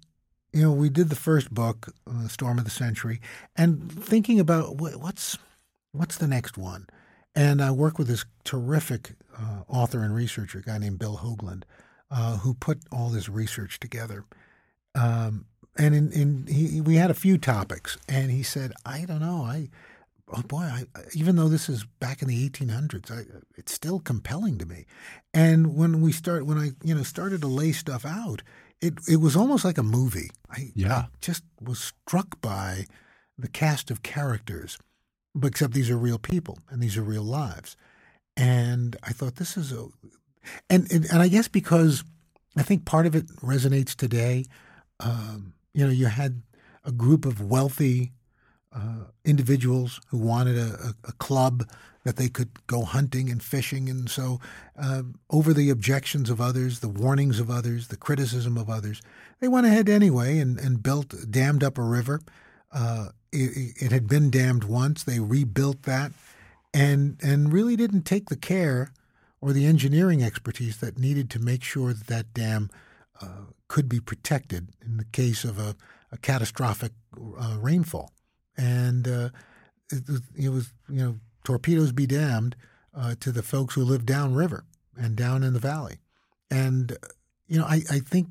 you 0.52 0.62
know, 0.62 0.70
we 0.70 0.90
did 0.90 1.08
the 1.08 1.16
first 1.16 1.52
book, 1.52 1.92
uh, 2.08 2.28
Storm 2.28 2.58
of 2.58 2.64
the 2.64 2.70
Century, 2.70 3.20
and 3.56 3.90
thinking 3.90 4.38
about 4.38 4.76
what's 4.76 5.36
what's 5.90 6.18
the 6.18 6.28
next 6.28 6.56
one. 6.56 6.86
And 7.34 7.60
I 7.60 7.72
work 7.72 7.98
with 7.98 8.06
this 8.06 8.24
terrific 8.44 9.10
uh, 9.36 9.62
author 9.66 10.04
and 10.04 10.14
researcher, 10.14 10.60
a 10.60 10.62
guy 10.62 10.78
named 10.78 11.00
Bill 11.00 11.16
Hoagland, 11.16 11.64
uh, 12.12 12.36
who 12.38 12.54
put 12.54 12.78
all 12.92 13.10
this 13.10 13.28
research 13.28 13.80
together. 13.80 14.24
Um, 14.94 15.46
and 15.78 15.94
in, 15.94 16.12
in 16.12 16.46
he, 16.48 16.80
we 16.80 16.96
had 16.96 17.10
a 17.10 17.14
few 17.14 17.38
topics, 17.38 17.96
and 18.08 18.30
he 18.30 18.42
said, 18.42 18.72
"I 18.84 19.04
don't 19.04 19.20
know, 19.20 19.42
I." 19.44 19.68
Oh 20.30 20.42
boy! 20.42 20.64
I, 20.64 20.84
even 21.14 21.36
though 21.36 21.48
this 21.48 21.70
is 21.70 21.86
back 22.00 22.20
in 22.20 22.28
the 22.28 22.50
1800s, 22.50 23.10
I, 23.10 23.24
it's 23.56 23.72
still 23.72 23.98
compelling 23.98 24.58
to 24.58 24.66
me. 24.66 24.84
And 25.32 25.74
when 25.74 26.02
we 26.02 26.12
start, 26.12 26.44
when 26.44 26.58
I 26.58 26.72
you 26.84 26.94
know 26.94 27.02
started 27.02 27.40
to 27.40 27.46
lay 27.46 27.72
stuff 27.72 28.04
out, 28.04 28.42
it 28.80 28.98
it 29.08 29.16
was 29.16 29.36
almost 29.36 29.64
like 29.64 29.78
a 29.78 29.82
movie. 29.82 30.30
I, 30.50 30.70
yeah. 30.74 30.96
I 30.96 31.06
just 31.20 31.44
was 31.60 31.78
struck 31.78 32.40
by 32.42 32.84
the 33.38 33.48
cast 33.48 33.90
of 33.90 34.02
characters, 34.02 34.78
except 35.42 35.72
these 35.72 35.88
are 35.88 35.96
real 35.96 36.18
people 36.18 36.58
and 36.68 36.82
these 36.82 36.98
are 36.98 37.02
real 37.02 37.22
lives. 37.22 37.76
And 38.36 38.96
I 39.02 39.12
thought 39.12 39.36
this 39.36 39.56
is 39.56 39.72
a, 39.72 39.86
and 40.68 40.90
and, 40.92 41.06
and 41.06 41.22
I 41.22 41.28
guess 41.28 41.48
because 41.48 42.04
I 42.56 42.62
think 42.62 42.84
part 42.84 43.06
of 43.06 43.14
it 43.14 43.28
resonates 43.36 43.94
today. 43.94 44.44
Um, 45.00 45.54
you 45.78 45.84
know, 45.84 45.92
you 45.92 46.06
had 46.06 46.42
a 46.84 46.90
group 46.90 47.24
of 47.24 47.40
wealthy 47.40 48.10
uh, 48.72 49.04
individuals 49.24 50.00
who 50.08 50.18
wanted 50.18 50.58
a, 50.58 50.74
a, 50.88 50.94
a, 51.04 51.12
club 51.12 51.70
that 52.02 52.16
they 52.16 52.28
could 52.28 52.66
go 52.66 52.82
hunting 52.82 53.30
and 53.30 53.40
fishing. 53.40 53.88
And 53.88 54.10
so, 54.10 54.40
uh, 54.76 55.02
over 55.30 55.54
the 55.54 55.70
objections 55.70 56.30
of 56.30 56.40
others, 56.40 56.80
the 56.80 56.88
warnings 56.88 57.38
of 57.38 57.48
others, 57.48 57.88
the 57.88 57.96
criticism 57.96 58.58
of 58.58 58.68
others, 58.68 59.00
they 59.38 59.46
went 59.46 59.66
ahead 59.66 59.88
anyway 59.88 60.40
and, 60.40 60.58
and 60.58 60.82
built, 60.82 61.14
dammed 61.30 61.62
up 61.62 61.78
a 61.78 61.82
river. 61.82 62.22
Uh, 62.72 63.10
it, 63.30 63.76
it, 63.80 63.92
had 63.92 64.08
been 64.08 64.30
dammed 64.30 64.64
once. 64.64 65.04
They 65.04 65.20
rebuilt 65.20 65.84
that 65.84 66.10
and, 66.74 67.18
and 67.22 67.52
really 67.52 67.76
didn't 67.76 68.02
take 68.02 68.30
the 68.30 68.36
care 68.36 68.90
or 69.40 69.52
the 69.52 69.66
engineering 69.66 70.24
expertise 70.24 70.78
that 70.78 70.98
needed 70.98 71.30
to 71.30 71.38
make 71.38 71.62
sure 71.62 71.92
that 71.92 72.08
that 72.08 72.34
dam 72.34 72.68
uh, 73.20 73.46
could 73.68 73.88
be 73.88 74.00
protected 74.00 74.70
in 74.84 74.96
the 74.96 75.04
case 75.04 75.44
of 75.44 75.58
a, 75.58 75.76
a 76.12 76.18
catastrophic 76.18 76.92
uh, 77.38 77.56
rainfall. 77.60 78.12
And 78.56 79.06
uh, 79.06 79.28
it, 79.90 80.02
it, 80.36 80.48
was, 80.48 80.72
you 80.88 81.02
know, 81.02 81.16
torpedoes 81.44 81.92
be 81.92 82.06
damned 82.06 82.56
uh, 82.94 83.14
to 83.20 83.30
the 83.30 83.42
folks 83.42 83.74
who 83.74 83.84
live 83.84 84.06
downriver 84.06 84.64
and 84.96 85.16
down 85.16 85.42
in 85.42 85.52
the 85.52 85.60
valley. 85.60 85.98
And, 86.50 86.96
you 87.46 87.58
know, 87.58 87.64
I, 87.64 87.82
I 87.90 87.98
think 88.00 88.28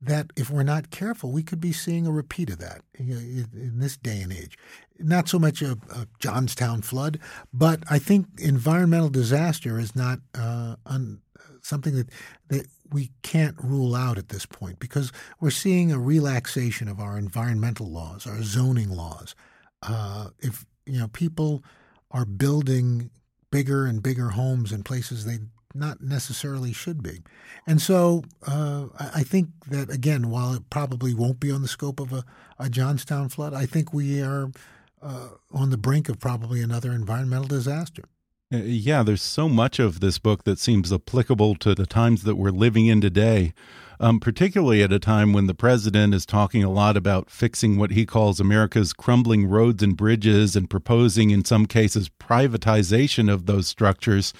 that 0.00 0.32
if 0.36 0.48
we're 0.48 0.62
not 0.62 0.90
careful, 0.90 1.32
we 1.32 1.42
could 1.42 1.60
be 1.60 1.72
seeing 1.72 2.06
a 2.06 2.12
repeat 2.12 2.50
of 2.50 2.58
that 2.58 2.82
in 2.94 3.78
this 3.78 3.96
day 3.96 4.20
and 4.20 4.32
age. 4.32 4.56
Not 4.98 5.28
so 5.28 5.38
much 5.38 5.60
a, 5.60 5.72
a 5.90 6.06
Johnstown 6.20 6.82
flood, 6.82 7.18
but 7.52 7.82
I 7.90 7.98
think 7.98 8.26
environmental 8.38 9.08
disaster 9.08 9.78
is 9.78 9.96
not 9.96 10.20
uh, 10.36 10.76
un, 10.86 11.20
something 11.62 11.96
that, 11.96 12.10
that 12.48 12.66
we 12.92 13.10
can't 13.22 13.56
rule 13.62 13.94
out 13.94 14.18
at 14.18 14.28
this 14.28 14.46
point 14.46 14.78
because 14.78 15.12
we're 15.40 15.50
seeing 15.50 15.92
a 15.92 15.98
relaxation 15.98 16.88
of 16.88 17.00
our 17.00 17.18
environmental 17.18 17.90
laws, 17.90 18.26
our 18.26 18.42
zoning 18.42 18.90
laws. 18.90 19.34
Uh, 19.82 20.28
if 20.40 20.64
you 20.86 20.98
know 20.98 21.08
people 21.08 21.62
are 22.10 22.24
building 22.24 23.10
bigger 23.50 23.86
and 23.86 24.02
bigger 24.02 24.30
homes 24.30 24.72
in 24.72 24.82
places 24.82 25.24
they 25.24 25.38
not 25.74 26.00
necessarily 26.00 26.72
should 26.72 27.02
be. 27.02 27.22
And 27.66 27.80
so 27.80 28.24
uh, 28.46 28.86
I 28.98 29.22
think 29.22 29.48
that, 29.68 29.90
again, 29.90 30.30
while 30.30 30.54
it 30.54 30.70
probably 30.70 31.14
won't 31.14 31.40
be 31.40 31.50
on 31.50 31.62
the 31.62 31.68
scope 31.68 32.00
of 32.00 32.12
a, 32.12 32.24
a 32.58 32.68
Johnstown 32.68 33.28
flood, 33.28 33.54
I 33.54 33.66
think 33.66 33.92
we 33.92 34.20
are 34.22 34.50
uh, 35.02 35.28
on 35.52 35.70
the 35.70 35.76
brink 35.76 36.08
of 36.08 36.18
probably 36.18 36.62
another 36.62 36.92
environmental 36.92 37.48
disaster. 37.48 38.04
Uh, 38.52 38.56
yeah, 38.58 39.02
there's 39.02 39.20
so 39.20 39.46
much 39.46 39.78
of 39.78 40.00
this 40.00 40.18
book 40.18 40.44
that 40.44 40.58
seems 40.58 40.90
applicable 40.90 41.54
to 41.56 41.74
the 41.74 41.84
times 41.84 42.22
that 42.22 42.36
we're 42.36 42.50
living 42.50 42.86
in 42.86 42.98
today 42.98 43.52
um, 44.00 44.20
particularly 44.20 44.82
at 44.82 44.92
a 44.92 44.98
time 44.98 45.32
when 45.32 45.46
the 45.46 45.54
president 45.54 46.14
is 46.14 46.24
talking 46.24 46.62
a 46.62 46.70
lot 46.70 46.96
about 46.96 47.30
fixing 47.30 47.76
what 47.78 47.90
he 47.90 48.06
calls 48.06 48.40
America's 48.40 48.92
crumbling 48.92 49.46
roads 49.46 49.82
and 49.82 49.96
bridges 49.96 50.54
and 50.54 50.70
proposing, 50.70 51.30
in 51.30 51.44
some 51.44 51.66
cases, 51.66 52.08
privatization 52.08 53.32
of 53.32 53.46
those 53.46 53.66
structures. 53.66 54.32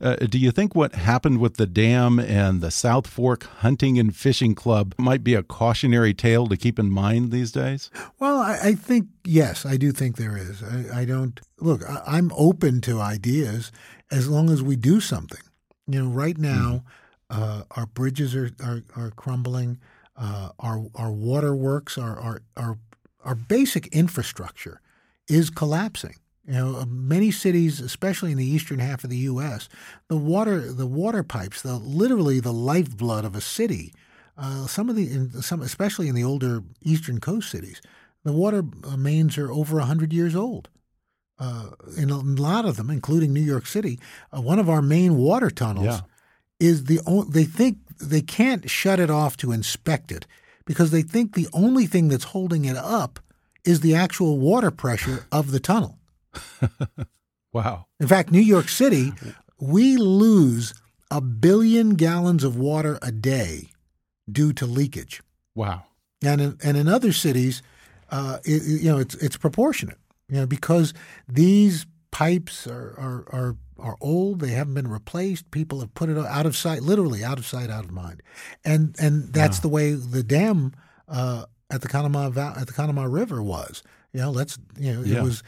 Uh, 0.00 0.16
do 0.16 0.38
you 0.38 0.50
think 0.50 0.74
what 0.74 0.94
happened 0.94 1.38
with 1.38 1.56
the 1.56 1.66
dam 1.66 2.18
and 2.18 2.60
the 2.60 2.70
South 2.70 3.06
Fork 3.06 3.44
Hunting 3.44 3.98
and 3.98 4.14
Fishing 4.14 4.54
Club 4.54 4.94
might 4.98 5.24
be 5.24 5.34
a 5.34 5.42
cautionary 5.42 6.12
tale 6.12 6.46
to 6.48 6.56
keep 6.56 6.78
in 6.78 6.90
mind 6.90 7.30
these 7.30 7.52
days? 7.52 7.90
Well, 8.18 8.38
I, 8.38 8.58
I 8.62 8.74
think, 8.74 9.08
yes, 9.24 9.64
I 9.64 9.76
do 9.76 9.92
think 9.92 10.16
there 10.16 10.36
is. 10.36 10.62
I, 10.62 11.00
I 11.00 11.04
don't 11.06 11.40
look, 11.58 11.82
I, 11.88 12.02
I'm 12.06 12.30
open 12.36 12.82
to 12.82 13.00
ideas 13.00 13.72
as 14.10 14.28
long 14.28 14.50
as 14.50 14.62
we 14.62 14.76
do 14.76 15.00
something. 15.00 15.40
You 15.88 16.02
know, 16.04 16.10
right 16.10 16.36
now, 16.36 16.82
mm 16.84 16.90
uh, 17.30 17.62
our 17.72 17.86
bridges 17.86 18.34
are 18.34 18.50
are, 18.62 18.82
are 18.96 19.10
crumbling. 19.10 19.78
Uh, 20.16 20.50
our 20.60 20.86
our 20.94 21.12
waterworks, 21.12 21.98
our, 21.98 22.18
our 22.18 22.42
our 22.56 22.78
our 23.24 23.34
basic 23.34 23.86
infrastructure 23.88 24.80
is 25.28 25.50
collapsing. 25.50 26.16
You 26.46 26.54
know, 26.54 26.76
uh, 26.76 26.86
many 26.86 27.32
cities, 27.32 27.80
especially 27.80 28.30
in 28.30 28.38
the 28.38 28.46
eastern 28.46 28.78
half 28.78 29.02
of 29.02 29.10
the 29.10 29.16
U.S., 29.18 29.68
the 30.08 30.16
water 30.16 30.72
the 30.72 30.86
water 30.86 31.22
pipes, 31.22 31.62
the 31.62 31.74
literally 31.74 32.40
the 32.40 32.52
lifeblood 32.52 33.24
of 33.24 33.34
a 33.34 33.40
city. 33.40 33.92
Uh, 34.38 34.66
some 34.66 34.88
of 34.88 34.96
the 34.96 35.10
in, 35.10 35.42
some, 35.42 35.62
especially 35.62 36.08
in 36.08 36.14
the 36.14 36.24
older 36.24 36.62
eastern 36.82 37.18
coast 37.20 37.50
cities, 37.50 37.82
the 38.22 38.32
water 38.32 38.62
uh, 38.84 38.96
mains 38.96 39.36
are 39.36 39.50
over 39.50 39.80
hundred 39.80 40.12
years 40.12 40.36
old. 40.36 40.68
Uh, 41.38 41.70
in 41.98 42.08
a 42.08 42.16
lot 42.18 42.64
of 42.64 42.76
them, 42.76 42.88
including 42.88 43.34
New 43.34 43.42
York 43.42 43.66
City, 43.66 43.98
uh, 44.34 44.40
one 44.40 44.58
of 44.58 44.70
our 44.70 44.80
main 44.80 45.18
water 45.18 45.50
tunnels 45.50 45.84
yeah 45.84 46.00
is 46.58 46.84
the 46.84 47.00
only, 47.06 47.30
they 47.30 47.44
think 47.44 47.78
they 48.00 48.20
can't 48.20 48.68
shut 48.68 49.00
it 49.00 49.10
off 49.10 49.36
to 49.38 49.52
inspect 49.52 50.12
it 50.12 50.26
because 50.64 50.90
they 50.90 51.02
think 51.02 51.34
the 51.34 51.48
only 51.52 51.86
thing 51.86 52.08
that's 52.08 52.24
holding 52.24 52.64
it 52.64 52.76
up 52.76 53.20
is 53.64 53.80
the 53.80 53.94
actual 53.94 54.38
water 54.38 54.70
pressure 54.70 55.26
of 55.32 55.50
the 55.50 55.60
tunnel. 55.60 55.98
wow. 57.52 57.86
In 58.00 58.06
fact, 58.06 58.30
New 58.30 58.40
York 58.40 58.68
City, 58.68 59.12
we 59.60 59.96
lose 59.96 60.74
a 61.10 61.20
billion 61.20 61.94
gallons 61.94 62.44
of 62.44 62.56
water 62.56 62.98
a 63.02 63.12
day 63.12 63.68
due 64.30 64.52
to 64.52 64.66
leakage. 64.66 65.22
Wow. 65.54 65.84
And 66.22 66.40
in, 66.40 66.58
and 66.62 66.76
in 66.76 66.88
other 66.88 67.12
cities, 67.12 67.62
uh, 68.10 68.38
it, 68.44 68.62
you 68.62 68.90
know, 68.90 68.98
it's 68.98 69.14
it's 69.16 69.36
proportionate. 69.36 69.98
You 70.28 70.40
know, 70.40 70.46
because 70.46 70.92
these 71.28 71.86
pipes 72.10 72.66
are, 72.66 72.94
are, 72.98 73.24
are 73.30 73.56
are 73.78 73.96
old. 74.00 74.40
They 74.40 74.50
haven't 74.50 74.74
been 74.74 74.88
replaced. 74.88 75.50
People 75.50 75.80
have 75.80 75.94
put 75.94 76.08
it 76.08 76.18
out 76.18 76.46
of 76.46 76.56
sight, 76.56 76.82
literally 76.82 77.24
out 77.24 77.38
of 77.38 77.46
sight, 77.46 77.70
out 77.70 77.84
of 77.84 77.90
mind. 77.90 78.22
And 78.64 78.96
and 78.98 79.32
that's 79.32 79.60
the 79.60 79.68
way 79.68 79.92
the 79.92 80.22
dam 80.22 80.74
uh, 81.08 81.46
at 81.70 81.82
the 81.82 81.88
Conemaugh 81.88 82.36
at 82.60 82.66
the 82.66 82.72
Conemaugh 82.72 83.10
River 83.10 83.42
was. 83.42 83.82
You 84.12 84.20
know, 84.20 84.30
let's 84.30 84.58
you 84.78 84.94
know 84.94 85.02
yeah. 85.02 85.18
it 85.18 85.22
was. 85.22 85.42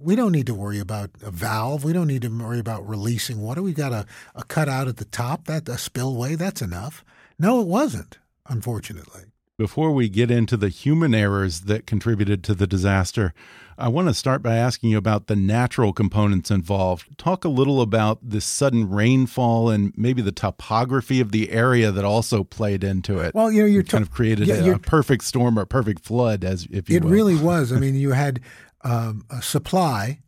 We 0.00 0.16
don't 0.16 0.32
need 0.32 0.46
to 0.46 0.54
worry 0.54 0.78
about 0.78 1.10
a 1.22 1.30
valve. 1.30 1.84
We 1.84 1.92
don't 1.92 2.06
need 2.06 2.22
to 2.22 2.28
worry 2.28 2.58
about 2.58 2.88
releasing 2.88 3.42
water. 3.42 3.60
We 3.60 3.74
got 3.74 3.92
a, 3.92 4.06
a 4.34 4.44
cutout 4.44 4.88
at 4.88 4.96
the 4.96 5.04
top. 5.04 5.44
That 5.44 5.68
a 5.68 5.76
spillway. 5.76 6.34
That's 6.34 6.62
enough. 6.62 7.04
No, 7.38 7.60
it 7.60 7.66
wasn't. 7.66 8.18
Unfortunately. 8.48 9.24
Before 9.58 9.90
we 9.90 10.08
get 10.08 10.30
into 10.30 10.56
the 10.56 10.68
human 10.68 11.16
errors 11.16 11.62
that 11.62 11.84
contributed 11.84 12.44
to 12.44 12.54
the 12.54 12.68
disaster, 12.68 13.34
I 13.76 13.88
want 13.88 14.06
to 14.06 14.14
start 14.14 14.40
by 14.40 14.54
asking 14.54 14.90
you 14.90 14.98
about 14.98 15.26
the 15.26 15.34
natural 15.34 15.92
components 15.92 16.52
involved. 16.52 17.18
Talk 17.18 17.44
a 17.44 17.48
little 17.48 17.80
about 17.80 18.20
the 18.22 18.40
sudden 18.40 18.88
rainfall 18.88 19.68
and 19.68 19.92
maybe 19.96 20.22
the 20.22 20.30
topography 20.30 21.18
of 21.20 21.32
the 21.32 21.50
area 21.50 21.90
that 21.90 22.04
also 22.04 22.44
played 22.44 22.84
into 22.84 23.18
it. 23.18 23.34
Well, 23.34 23.50
you 23.50 23.62
know, 23.62 23.66
you're 23.66 23.82
kind 23.82 24.02
of 24.02 24.12
created 24.12 24.46
yeah, 24.46 24.64
a, 24.64 24.74
a, 24.76 24.78
perfect 24.78 25.24
storm 25.24 25.58
or 25.58 25.64
perfect 25.64 26.04
flood, 26.04 26.44
as 26.44 26.68
if 26.70 26.88
you 26.88 26.98
it 26.98 27.02
will. 27.02 27.10
really 27.10 27.34
was. 27.34 27.72
I 27.72 27.78
mean, 27.80 27.96
you 27.96 28.12
had 28.12 28.38
um, 28.84 29.24
a 29.28 29.42
supply, 29.42 30.20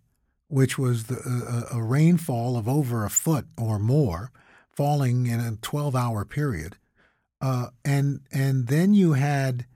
which 0.49 0.77
was 0.77 1.05
the, 1.05 1.69
a 1.71 1.81
rainfall 1.81 2.57
of 2.57 2.69
over 2.69 3.05
a 3.05 3.11
foot 3.11 3.47
or 3.57 3.79
more, 3.79 4.33
falling 4.73 5.29
in 5.29 5.39
a 5.39 5.53
12-hour 5.53 6.25
period 6.25 6.79
uh, 7.41 7.69
and 7.85 8.21
and 8.33 8.67
then 8.69 8.95
you 8.95 9.15
had 9.15 9.67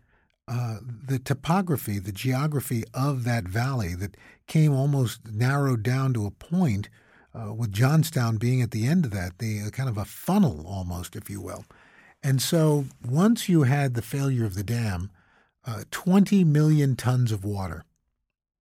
uh, 0.47 0.79
the 0.83 1.19
topography, 1.19 1.99
the 1.99 2.13
geography 2.13 2.85
of 2.93 3.25
that 3.25 3.45
valley 3.45 3.95
that 3.95 4.17
came 4.47 4.75
almost 4.75 5.21
narrowed 5.31 5.83
down 5.83 6.13
to 6.13 6.27
a 6.27 6.31
point, 6.31 6.89
uh, 7.35 7.53
with 7.53 7.73
Johnstown 7.73 8.37
being 8.37 8.61
at 8.61 8.71
the 8.71 8.87
end 8.87 9.07
of 9.07 9.11
that, 9.13 9.39
the 9.39 9.63
uh, 9.63 9.71
kind 9.71 9.89
of 9.89 9.97
a 9.97 10.05
funnel 10.05 10.65
almost, 10.67 11.17
if 11.17 11.31
you 11.31 11.41
will. 11.41 11.65
And 12.23 12.41
so 12.41 12.87
once 13.05 13.49
you 13.49 13.63
had 13.63 13.95
the 13.95 14.03
failure 14.03 14.45
of 14.45 14.55
the 14.55 14.63
dam, 14.63 15.11
uh, 15.67 15.85
20 15.91 16.45
million 16.45 16.95
tons 16.95 17.33
of 17.33 17.45
water 17.45 17.85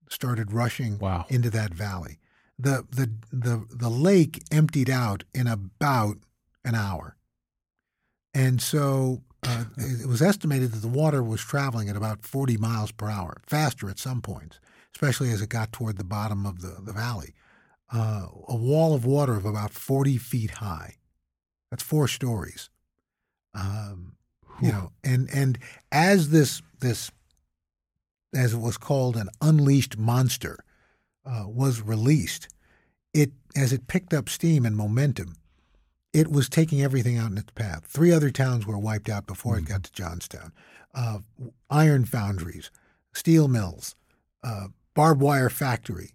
started 0.10 0.52
rushing 0.52 1.00
wow. 1.00 1.26
into 1.30 1.50
that 1.50 1.74
valley. 1.74 2.18
The, 2.58 2.86
the, 2.90 3.12
the, 3.32 3.66
the 3.70 3.90
lake 3.90 4.44
emptied 4.52 4.90
out 4.90 5.24
in 5.34 5.48
about 5.48 6.18
an 6.64 6.76
hour. 6.76 7.16
And 8.34 8.62
so 8.62 9.22
uh, 9.44 9.66
it 9.78 10.08
was 10.08 10.22
estimated 10.22 10.72
that 10.72 10.82
the 10.82 10.88
water 10.88 11.24
was 11.24 11.42
traveling 11.42 11.90
at 11.90 11.96
about 11.96 12.24
40 12.24 12.58
miles 12.58 12.92
per 12.92 13.10
hour, 13.10 13.42
faster 13.46 13.90
at 13.90 14.00
some 14.00 14.22
points, 14.22 14.60
especially 14.96 15.30
as 15.32 15.42
it 15.42 15.50
got 15.50 15.72
toward 15.72 15.98
the 15.98 16.04
bottom 16.04 16.46
of 16.46 16.62
the, 16.62 16.78
the 16.82 16.94
valley. 16.94 17.34
Uh, 17.92 18.26
a 18.48 18.56
wall 18.56 18.96
of 18.96 19.06
water 19.06 19.36
of 19.36 19.46
about 19.46 19.72
40 19.72 20.18
feet 20.18 20.52
high. 20.52 20.96
That's 21.70 21.84
four 21.84 22.08
stories. 22.08 22.70
Um, 23.54 24.16
you 24.62 24.72
know, 24.72 24.92
and 25.04 25.30
and 25.34 25.58
as 25.92 26.30
this 26.30 26.62
this 26.80 27.12
as 28.34 28.54
it 28.54 28.60
was 28.60 28.78
called 28.78 29.16
an 29.16 29.30
unleashed 29.42 29.98
monster 29.98 30.64
uh, 31.26 31.46
was 31.48 31.82
released, 31.82 32.48
it 33.14 33.32
as 33.56 33.74
it 33.74 33.88
picked 33.88 34.14
up 34.14 34.30
steam 34.30 34.66
and 34.66 34.76
momentum, 34.76 35.36
it 36.14 36.32
was 36.32 36.48
taking 36.48 36.82
everything 36.82 37.18
out 37.18 37.32
in 37.32 37.38
its 37.38 37.52
path. 37.52 37.86
Three 37.86 38.12
other 38.12 38.30
towns 38.30 38.66
were 38.66 38.78
wiped 38.78 39.10
out 39.10 39.26
before 39.26 39.56
mm-hmm. 39.56 39.66
it 39.66 39.70
got 39.70 39.84
to 39.84 39.92
Johnstown. 39.92 40.54
Uh, 40.94 41.20
iron 41.70 42.06
foundries, 42.06 42.70
steel 43.14 43.48
mills, 43.48 43.96
uh, 44.44 44.68
barbed 44.94 45.22
wire 45.22 45.50
factory, 45.50 46.12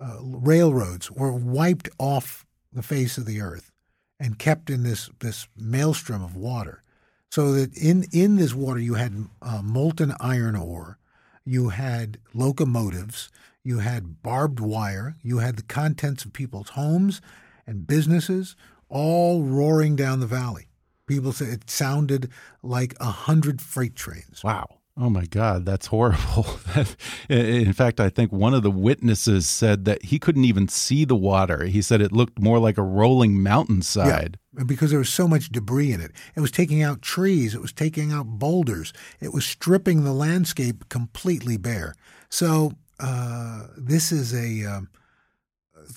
uh, 0.00 0.16
railroads 0.22 1.10
were 1.10 1.32
wiped 1.32 1.88
off 1.98 2.46
the 2.72 2.82
face 2.82 3.18
of 3.18 3.26
the 3.26 3.40
earth 3.40 3.70
and 4.18 4.38
kept 4.38 4.70
in 4.70 4.82
this 4.82 5.10
this 5.20 5.46
maelstrom 5.56 6.22
of 6.22 6.36
water. 6.36 6.82
So 7.30 7.52
that 7.52 7.76
in 7.76 8.06
in 8.12 8.36
this 8.36 8.54
water 8.54 8.80
you 8.80 8.94
had 8.94 9.26
uh, 9.42 9.60
molten 9.62 10.14
iron 10.20 10.56
ore, 10.56 10.98
you 11.44 11.68
had 11.70 12.18
locomotives, 12.32 13.30
you 13.62 13.80
had 13.80 14.22
barbed 14.22 14.60
wire, 14.60 15.16
you 15.22 15.38
had 15.38 15.56
the 15.56 15.62
contents 15.62 16.24
of 16.24 16.32
people's 16.32 16.70
homes 16.70 17.20
and 17.66 17.86
businesses 17.86 18.56
all 18.88 19.42
roaring 19.42 19.96
down 19.96 20.20
the 20.20 20.26
valley. 20.26 20.68
People 21.06 21.32
said 21.32 21.48
it 21.48 21.70
sounded 21.70 22.30
like 22.62 22.94
a 22.98 23.04
hundred 23.04 23.60
freight 23.60 23.94
trains. 23.94 24.42
Wow. 24.42 24.78
Oh 24.96 25.10
my 25.10 25.24
God, 25.24 25.66
that's 25.66 25.88
horrible. 25.88 26.46
In 27.28 27.72
fact, 27.72 27.98
I 27.98 28.08
think 28.08 28.30
one 28.30 28.54
of 28.54 28.62
the 28.62 28.70
witnesses 28.70 29.48
said 29.48 29.86
that 29.86 30.04
he 30.04 30.20
couldn't 30.20 30.44
even 30.44 30.68
see 30.68 31.04
the 31.04 31.16
water. 31.16 31.64
He 31.64 31.82
said 31.82 32.00
it 32.00 32.12
looked 32.12 32.40
more 32.40 32.60
like 32.60 32.78
a 32.78 32.82
rolling 32.82 33.42
mountainside. 33.42 34.38
Yeah, 34.56 34.62
because 34.64 34.90
there 34.90 35.00
was 35.00 35.08
so 35.08 35.26
much 35.26 35.50
debris 35.50 35.90
in 35.90 36.00
it. 36.00 36.12
It 36.36 36.40
was 36.40 36.52
taking 36.52 36.80
out 36.80 37.02
trees, 37.02 37.56
it 37.56 37.60
was 37.60 37.72
taking 37.72 38.12
out 38.12 38.26
boulders, 38.26 38.92
it 39.20 39.32
was 39.32 39.44
stripping 39.44 40.04
the 40.04 40.12
landscape 40.12 40.88
completely 40.88 41.56
bare. 41.56 41.96
So 42.30 42.74
uh, 43.00 43.66
this 43.76 44.12
is 44.12 44.32
a. 44.32 44.64
Uh, 44.64 44.80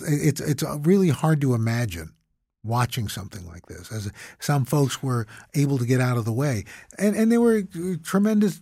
it's 0.01 0.41
it's 0.41 0.63
really 0.79 1.09
hard 1.09 1.39
to 1.41 1.53
imagine 1.53 2.13
watching 2.67 3.07
something 3.07 3.45
like 3.47 3.65
this. 3.67 3.91
As 3.91 4.11
some 4.39 4.65
folks 4.65 5.01
were 5.01 5.27
able 5.55 5.77
to 5.77 5.85
get 5.85 6.01
out 6.01 6.17
of 6.17 6.25
the 6.25 6.33
way, 6.33 6.65
and 6.97 7.15
and 7.15 7.31
there 7.31 7.41
were 7.41 7.63
tremendous 8.03 8.61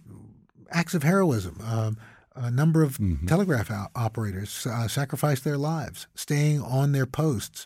acts 0.72 0.94
of 0.94 1.04
heroism. 1.04 1.60
Um, 1.64 1.98
a 2.36 2.52
number 2.52 2.84
of 2.84 2.98
mm-hmm. 2.98 3.28
telegraph 3.28 3.72
operators 3.96 4.68
uh, 4.68 4.88
sacrificed 4.88 5.44
their 5.44 5.58
lives, 5.58 6.08
staying 6.16 6.62
on 6.62 6.92
their 6.92 7.06
posts, 7.06 7.66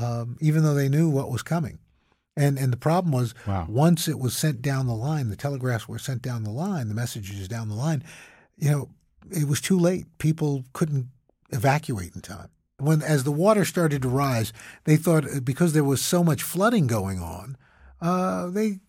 um, 0.00 0.38
even 0.40 0.62
though 0.62 0.74
they 0.74 0.88
knew 0.88 1.08
what 1.08 1.30
was 1.30 1.42
coming. 1.42 1.78
And 2.36 2.58
and 2.58 2.72
the 2.72 2.76
problem 2.76 3.12
was 3.12 3.34
wow. 3.46 3.66
once 3.68 4.08
it 4.08 4.18
was 4.18 4.36
sent 4.36 4.60
down 4.60 4.86
the 4.86 4.94
line, 4.94 5.30
the 5.30 5.36
telegraphs 5.36 5.88
were 5.88 5.98
sent 5.98 6.22
down 6.22 6.44
the 6.44 6.50
line, 6.50 6.88
the 6.88 6.94
messages 6.94 7.48
down 7.48 7.68
the 7.68 7.74
line. 7.74 8.04
You 8.58 8.70
know, 8.70 8.90
it 9.30 9.48
was 9.48 9.60
too 9.60 9.78
late. 9.78 10.06
People 10.18 10.64
couldn't 10.72 11.08
evacuate 11.50 12.14
in 12.14 12.20
time. 12.20 12.48
When 12.78 13.02
as 13.02 13.24
the 13.24 13.32
water 13.32 13.64
started 13.64 14.02
to 14.02 14.08
rise, 14.08 14.52
they 14.84 14.96
thought 14.96 15.24
uh, 15.24 15.40
because 15.40 15.72
there 15.72 15.84
was 15.84 16.02
so 16.02 16.22
much 16.22 16.42
flooding 16.42 16.86
going 16.86 17.20
on, 17.20 17.56
uh, 18.00 18.48
they 18.50 18.80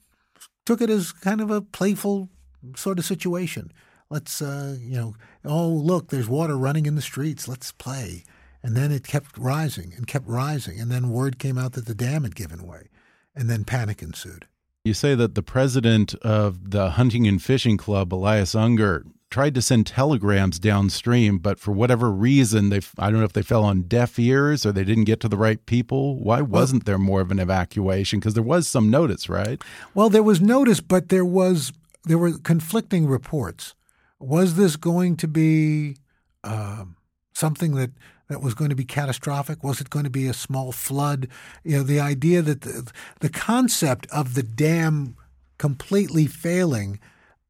took 0.65 0.81
it 0.81 0.89
as 0.89 1.11
kind 1.11 1.41
of 1.41 1.49
a 1.49 1.61
playful 1.61 2.29
sort 2.75 2.99
of 2.99 3.05
situation. 3.05 3.71
Let's, 4.09 4.41
uh, 4.41 4.77
you 4.79 4.95
know, 4.95 5.15
oh 5.45 5.67
look, 5.67 6.09
there's 6.09 6.29
water 6.29 6.57
running 6.57 6.85
in 6.85 6.95
the 6.95 7.01
streets. 7.01 7.47
Let's 7.47 7.71
play. 7.71 8.23
And 8.63 8.75
then 8.75 8.91
it 8.91 9.07
kept 9.07 9.37
rising 9.37 9.93
and 9.95 10.07
kept 10.07 10.27
rising, 10.27 10.79
and 10.79 10.91
then 10.91 11.09
word 11.09 11.39
came 11.39 11.57
out 11.57 11.73
that 11.73 11.85
the 11.85 11.95
dam 11.95 12.23
had 12.23 12.35
given 12.35 12.65
way, 12.65 12.89
and 13.35 13.49
then 13.49 13.63
panic 13.63 14.01
ensued. 14.01 14.47
You 14.83 14.93
say 14.93 15.15
that 15.15 15.35
the 15.35 15.43
president 15.43 16.15
of 16.15 16.71
the 16.71 16.91
Hunting 16.91 17.27
and 17.27 17.41
Fishing 17.41 17.77
Club, 17.77 18.13
Elias 18.13 18.55
Unger, 18.55 19.05
tried 19.29 19.53
to 19.55 19.61
send 19.61 19.87
telegrams 19.87 20.59
downstream, 20.59 21.37
but 21.37 21.59
for 21.59 21.71
whatever 21.71 22.11
reason, 22.11 22.69
they 22.69 22.79
I 22.97 23.09
don't 23.09 23.19
know 23.19 23.25
if 23.25 23.33
they 23.33 23.41
fell 23.41 23.63
on 23.63 23.83
deaf 23.83 24.17
ears 24.17 24.65
or 24.65 24.71
they 24.71 24.83
didn't 24.83 25.03
get 25.05 25.19
to 25.21 25.29
the 25.29 25.37
right 25.37 25.63
people. 25.65 26.19
Why 26.19 26.41
wasn't 26.41 26.85
there 26.85 26.97
more 26.97 27.21
of 27.21 27.31
an 27.31 27.39
evacuation? 27.39 28.19
Because 28.19 28.33
there 28.33 28.43
was 28.43 28.67
some 28.67 28.89
notice, 28.89 29.29
right? 29.29 29.61
Well, 29.93 30.09
there 30.09 30.23
was 30.23 30.39
notice, 30.41 30.79
but 30.79 31.09
there 31.09 31.25
was 31.25 31.73
there 32.05 32.17
were 32.17 32.37
conflicting 32.37 33.07
reports. 33.07 33.75
Was 34.19 34.55
this 34.55 34.75
going 34.75 35.17
to 35.17 35.27
be 35.27 35.97
uh, 36.43 36.85
something 37.33 37.75
that 37.75 37.91
that 38.29 38.41
was 38.41 38.53
going 38.53 38.69
to 38.69 38.75
be 38.75 38.85
catastrophic? 38.85 39.63
Was 39.63 39.81
it 39.81 39.89
going 39.89 40.05
to 40.05 40.09
be 40.09 40.27
a 40.27 40.33
small 40.33 40.71
flood? 40.71 41.27
You 41.63 41.77
know, 41.77 41.83
the 41.83 41.99
idea 41.99 42.41
that 42.41 42.61
the, 42.61 42.91
the 43.19 43.29
concept 43.29 44.07
of 44.11 44.33
the 44.33 44.43
dam 44.43 45.15
completely 45.57 46.27
failing 46.27 46.99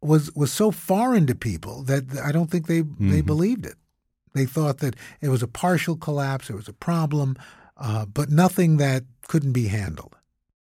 was 0.01 0.33
was 0.36 0.51
so 0.51 0.71
foreign 0.71 1.25
to 1.27 1.36
people 1.36 1.83
that 1.83 2.03
I 2.23 2.31
don't 2.31 2.51
think 2.51 2.67
they 2.67 2.81
mm-hmm. 2.81 3.12
they 3.12 3.21
believed 3.21 3.65
it. 3.65 3.75
They 4.33 4.45
thought 4.45 4.79
that 4.79 4.95
it 5.21 5.29
was 5.29 5.41
a 5.41 5.47
partial 5.47 5.95
collapse, 5.95 6.49
it 6.49 6.55
was 6.55 6.67
a 6.67 6.73
problem, 6.73 7.38
uh, 7.75 8.05
but 8.05 8.29
nothing 8.29 8.77
that 8.77 9.03
couldn't 9.27 9.53
be 9.53 9.67
handled. 9.67 10.15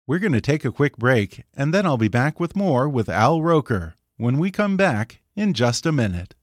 We're 0.06 0.20
going 0.20 0.34
to 0.34 0.42
take 0.42 0.66
a 0.66 0.72
quick 0.72 0.98
break, 0.98 1.44
and 1.56 1.74
then 1.74 1.86
I'll 1.86 1.98
be 1.98 2.10
back 2.10 2.40
with 2.40 2.56
more 2.56 2.88
with 2.90 3.10
Al 3.10 3.42
Roker 3.42 3.96
when 4.18 4.38
we 4.38 4.52
come 4.52 4.78
back 4.78 5.22
in 5.36 5.54
just 5.54 5.86
a 5.86 5.92
minute. 5.92 6.36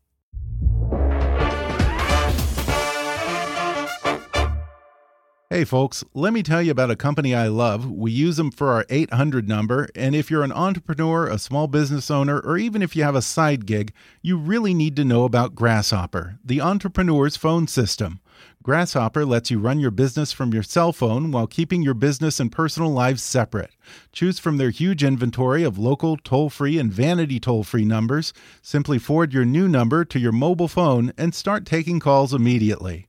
Hey 5.52 5.64
folks, 5.64 6.04
let 6.14 6.32
me 6.32 6.44
tell 6.44 6.62
you 6.62 6.70
about 6.70 6.92
a 6.92 6.96
company 6.96 7.34
I 7.34 7.48
love. 7.48 7.90
We 7.90 8.12
use 8.12 8.36
them 8.36 8.52
for 8.52 8.68
our 8.68 8.86
800 8.88 9.48
number, 9.48 9.88
and 9.96 10.14
if 10.14 10.30
you're 10.30 10.44
an 10.44 10.52
entrepreneur, 10.52 11.26
a 11.26 11.40
small 11.40 11.66
business 11.66 12.08
owner, 12.08 12.38
or 12.38 12.56
even 12.56 12.82
if 12.82 12.94
you 12.94 13.02
have 13.02 13.16
a 13.16 13.20
side 13.20 13.66
gig, 13.66 13.92
you 14.22 14.36
really 14.38 14.74
need 14.74 14.94
to 14.94 15.04
know 15.04 15.24
about 15.24 15.56
Grasshopper, 15.56 16.38
the 16.44 16.60
entrepreneur's 16.60 17.36
phone 17.36 17.66
system. 17.66 18.20
Grasshopper 18.62 19.24
lets 19.24 19.50
you 19.50 19.58
run 19.58 19.80
your 19.80 19.90
business 19.90 20.30
from 20.30 20.54
your 20.54 20.62
cell 20.62 20.92
phone 20.92 21.32
while 21.32 21.48
keeping 21.48 21.82
your 21.82 21.94
business 21.94 22.38
and 22.38 22.52
personal 22.52 22.92
lives 22.92 23.20
separate. 23.20 23.72
Choose 24.12 24.38
from 24.38 24.56
their 24.56 24.70
huge 24.70 25.02
inventory 25.02 25.64
of 25.64 25.78
local, 25.78 26.16
toll 26.16 26.48
free, 26.48 26.78
and 26.78 26.92
vanity 26.92 27.40
toll 27.40 27.64
free 27.64 27.84
numbers. 27.84 28.32
Simply 28.62 29.00
forward 29.00 29.32
your 29.32 29.44
new 29.44 29.66
number 29.66 30.04
to 30.04 30.20
your 30.20 30.30
mobile 30.30 30.68
phone 30.68 31.12
and 31.18 31.34
start 31.34 31.66
taking 31.66 31.98
calls 31.98 32.32
immediately. 32.32 33.08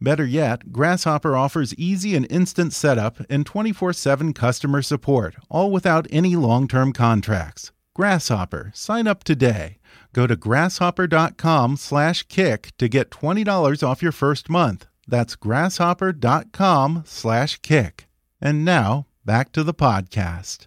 Better 0.00 0.26
yet, 0.26 0.72
Grasshopper 0.72 1.36
offers 1.36 1.74
easy 1.74 2.14
and 2.14 2.26
instant 2.30 2.72
setup 2.72 3.18
and 3.28 3.46
24 3.46 3.92
7 3.92 4.32
customer 4.32 4.82
support, 4.82 5.34
all 5.48 5.70
without 5.70 6.06
any 6.10 6.36
long 6.36 6.68
term 6.68 6.92
contracts. 6.92 7.72
Grasshopper, 7.94 8.72
sign 8.74 9.06
up 9.06 9.24
today. 9.24 9.78
Go 10.12 10.26
to 10.26 10.36
grasshopper.com 10.36 11.76
slash 11.76 12.22
kick 12.24 12.72
to 12.78 12.88
get 12.88 13.10
$20 13.10 13.86
off 13.86 14.02
your 14.02 14.12
first 14.12 14.48
month. 14.48 14.86
That's 15.06 15.36
grasshopper.com 15.36 17.04
slash 17.06 17.58
kick. 17.58 18.06
And 18.40 18.64
now, 18.64 19.06
back 19.24 19.52
to 19.52 19.62
the 19.62 19.74
podcast. 19.74 20.66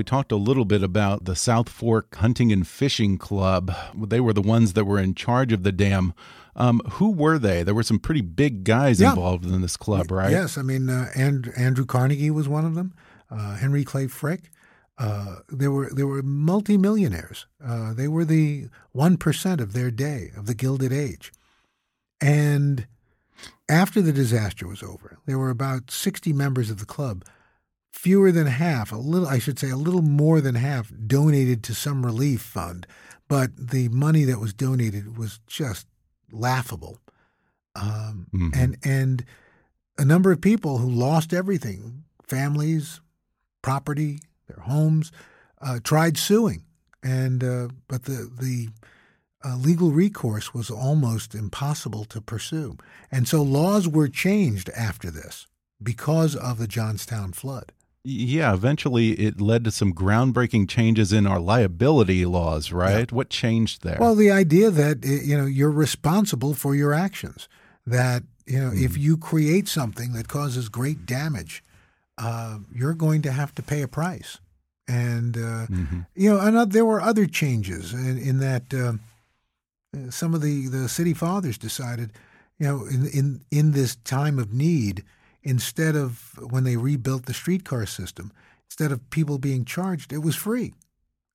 We 0.00 0.04
talked 0.04 0.32
a 0.32 0.36
little 0.36 0.64
bit 0.64 0.82
about 0.82 1.26
the 1.26 1.36
South 1.36 1.68
Fork 1.68 2.14
Hunting 2.14 2.50
and 2.50 2.66
Fishing 2.66 3.18
Club. 3.18 3.70
They 3.94 4.18
were 4.18 4.32
the 4.32 4.40
ones 4.40 4.72
that 4.72 4.86
were 4.86 4.98
in 4.98 5.14
charge 5.14 5.52
of 5.52 5.62
the 5.62 5.72
dam. 5.72 6.14
Um, 6.56 6.80
who 6.92 7.10
were 7.10 7.38
they? 7.38 7.62
There 7.62 7.74
were 7.74 7.82
some 7.82 7.98
pretty 7.98 8.22
big 8.22 8.64
guys 8.64 8.98
yeah. 8.98 9.10
involved 9.10 9.44
in 9.44 9.60
this 9.60 9.76
club, 9.76 10.10
right? 10.10 10.30
Yes, 10.30 10.56
I 10.56 10.62
mean 10.62 10.88
uh, 10.88 11.10
and, 11.14 11.52
Andrew 11.54 11.84
Carnegie 11.84 12.30
was 12.30 12.48
one 12.48 12.64
of 12.64 12.74
them. 12.74 12.94
Uh, 13.30 13.56
Henry 13.56 13.84
Clay 13.84 14.06
Frick. 14.06 14.50
Uh, 14.96 15.40
there 15.50 15.70
were 15.70 15.90
there 15.92 16.06
were 16.06 16.22
multimillionaires. 16.22 17.44
Uh, 17.62 17.92
they 17.92 18.08
were 18.08 18.24
the 18.24 18.68
one 18.92 19.18
percent 19.18 19.60
of 19.60 19.74
their 19.74 19.90
day 19.90 20.30
of 20.34 20.46
the 20.46 20.54
Gilded 20.54 20.94
Age, 20.94 21.30
and 22.22 22.86
after 23.68 24.00
the 24.00 24.14
disaster 24.14 24.66
was 24.66 24.82
over, 24.82 25.18
there 25.26 25.38
were 25.38 25.50
about 25.50 25.90
sixty 25.90 26.32
members 26.32 26.70
of 26.70 26.78
the 26.78 26.86
club 26.86 27.22
fewer 27.92 28.32
than 28.32 28.46
half, 28.46 28.92
a 28.92 28.96
little, 28.96 29.28
I 29.28 29.38
should 29.38 29.58
say, 29.58 29.70
a 29.70 29.76
little 29.76 30.02
more 30.02 30.40
than 30.40 30.54
half 30.54 30.92
donated 31.06 31.62
to 31.64 31.74
some 31.74 32.04
relief 32.04 32.40
fund, 32.40 32.86
but 33.28 33.50
the 33.56 33.88
money 33.90 34.24
that 34.24 34.40
was 34.40 34.52
donated 34.52 35.16
was 35.18 35.40
just 35.46 35.86
laughable. 36.32 36.98
Um, 37.76 38.26
mm-hmm. 38.32 38.48
And 38.54 38.76
and 38.84 39.24
a 39.98 40.04
number 40.04 40.32
of 40.32 40.40
people 40.40 40.78
who 40.78 40.88
lost 40.88 41.32
everything, 41.32 42.04
families, 42.26 43.00
property, 43.62 44.20
their 44.48 44.64
homes, 44.64 45.12
uh, 45.60 45.78
tried 45.84 46.16
suing, 46.16 46.64
and 47.02 47.44
uh, 47.44 47.68
but 47.86 48.04
the 48.04 48.30
the 48.40 48.68
uh, 49.44 49.56
legal 49.56 49.90
recourse 49.90 50.52
was 50.52 50.70
almost 50.70 51.34
impossible 51.34 52.04
to 52.06 52.20
pursue, 52.20 52.76
and 53.12 53.28
so 53.28 53.42
laws 53.42 53.86
were 53.86 54.08
changed 54.08 54.70
after 54.70 55.10
this 55.10 55.46
because 55.82 56.34
of 56.34 56.58
the 56.58 56.66
Johnstown 56.66 57.32
flood. 57.32 57.72
Yeah, 58.02 58.54
eventually 58.54 59.10
it 59.12 59.40
led 59.40 59.64
to 59.64 59.70
some 59.70 59.92
groundbreaking 59.92 60.68
changes 60.68 61.12
in 61.12 61.26
our 61.26 61.38
liability 61.38 62.24
laws, 62.24 62.72
right? 62.72 63.10
Yeah. 63.10 63.14
What 63.14 63.28
changed 63.28 63.82
there? 63.82 63.98
Well, 64.00 64.14
the 64.14 64.30
idea 64.30 64.70
that 64.70 65.04
you 65.04 65.36
know 65.36 65.44
you're 65.44 65.70
responsible 65.70 66.54
for 66.54 66.74
your 66.74 66.94
actions. 66.94 67.48
That 67.86 68.22
you 68.46 68.58
know 68.58 68.70
mm. 68.70 68.82
if 68.82 68.92
mm-hmm. 68.92 69.02
you 69.02 69.16
create 69.18 69.68
something 69.68 70.14
that 70.14 70.28
causes 70.28 70.70
great 70.70 71.04
damage, 71.04 71.62
uh, 72.16 72.58
you're 72.74 72.94
going 72.94 73.20
to 73.22 73.32
have 73.32 73.54
to 73.56 73.62
pay 73.62 73.82
a 73.82 73.88
price. 73.88 74.38
And 74.88 75.36
uh, 75.36 75.66
mm 75.68 75.86
-hmm. 75.86 76.06
you 76.14 76.30
know, 76.30 76.38
and 76.38 76.72
there 76.72 76.86
were 76.86 77.02
other 77.10 77.28
changes 77.30 77.92
in, 77.92 78.18
in 78.18 78.38
that 78.38 78.72
uh, 78.72 78.94
some 80.08 80.36
of 80.36 80.42
the 80.42 80.68
the 80.68 80.88
city 80.88 81.14
fathers 81.14 81.58
decided, 81.58 82.12
you 82.56 82.68
know, 82.68 82.86
in 82.86 83.06
in 83.06 83.40
in 83.50 83.72
this 83.72 83.96
time 84.02 84.40
of 84.42 84.52
need 84.52 85.04
instead 85.42 85.96
of 85.96 86.38
when 86.38 86.64
they 86.64 86.76
rebuilt 86.76 87.26
the 87.26 87.34
streetcar 87.34 87.86
system, 87.86 88.32
instead 88.66 88.92
of 88.92 89.08
people 89.10 89.38
being 89.38 89.64
charged, 89.64 90.12
it 90.12 90.18
was 90.18 90.36
free. 90.36 90.74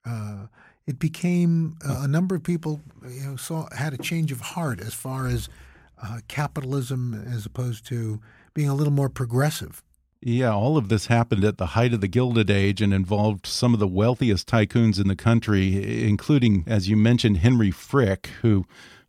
Uh, 0.06 0.48
it 0.88 1.00
became 1.00 1.78
uh, 1.88 2.02
a 2.04 2.08
number 2.08 2.36
of 2.36 2.44
people 2.44 2.82
you 3.10 3.22
know 3.22 3.36
saw 3.36 3.68
had 3.76 3.94
a 3.94 3.98
change 3.98 4.32
of 4.32 4.40
heart 4.40 4.80
as 4.80 4.94
far 4.94 5.28
as 5.28 5.50
uh, 6.02 6.20
capitalism 6.28 7.14
as 7.14 7.46
opposed 7.46 7.86
to 7.88 8.22
being 8.54 8.70
a 8.70 8.76
little 8.76 8.94
more 8.94 9.10
progressive. 9.10 9.82
Yeah, 10.22 10.54
all 10.54 10.78
of 10.78 10.90
this 10.90 11.06
happened 11.08 11.44
at 11.44 11.58
the 11.58 11.68
height 11.68 11.94
of 11.94 12.02
the 12.02 12.08
Gilded 12.08 12.50
Age 12.50 12.82
and 12.82 12.94
involved 12.94 13.46
some 13.46 13.74
of 13.74 13.80
the 13.80 13.88
wealthiest 13.88 14.48
tycoons 14.48 15.00
in 15.00 15.08
the 15.08 15.16
country, 15.16 16.04
including, 16.08 16.64
as 16.66 16.90
you 16.90 16.98
mentioned, 16.98 17.38
Henry 17.38 17.70
Frick, 17.70 18.30
who 18.42 18.66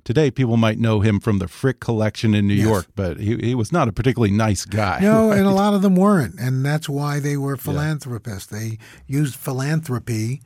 Today, 0.07 0.31
people 0.31 0.57
might 0.57 0.79
know 0.79 1.01
him 1.01 1.19
from 1.19 1.41
the 1.41 1.49
Frick 1.49 1.81
collection 1.81 2.33
in 2.33 2.47
New 2.47 2.55
yes. 2.55 2.65
York, 2.65 2.87
but 2.95 3.19
he, 3.19 3.37
he 3.39 3.57
was 3.57 3.73
not 3.73 3.89
a 3.89 3.93
particularly 3.93 4.33
nice 4.33 4.65
guy. 4.65 5.01
No, 5.03 5.31
right? 5.31 5.39
and 5.39 5.49
a 5.49 5.51
lot 5.51 5.75
of 5.75 5.83
them 5.83 5.97
weren't. 5.97 6.39
And 6.39 6.65
that's 6.65 6.89
why 6.89 7.19
they 7.19 7.37
were 7.37 7.57
philanthropists. 7.57 8.53
Yeah. 8.53 8.59
They 8.59 8.79
used 9.09 9.35
philanthropy 9.35 10.43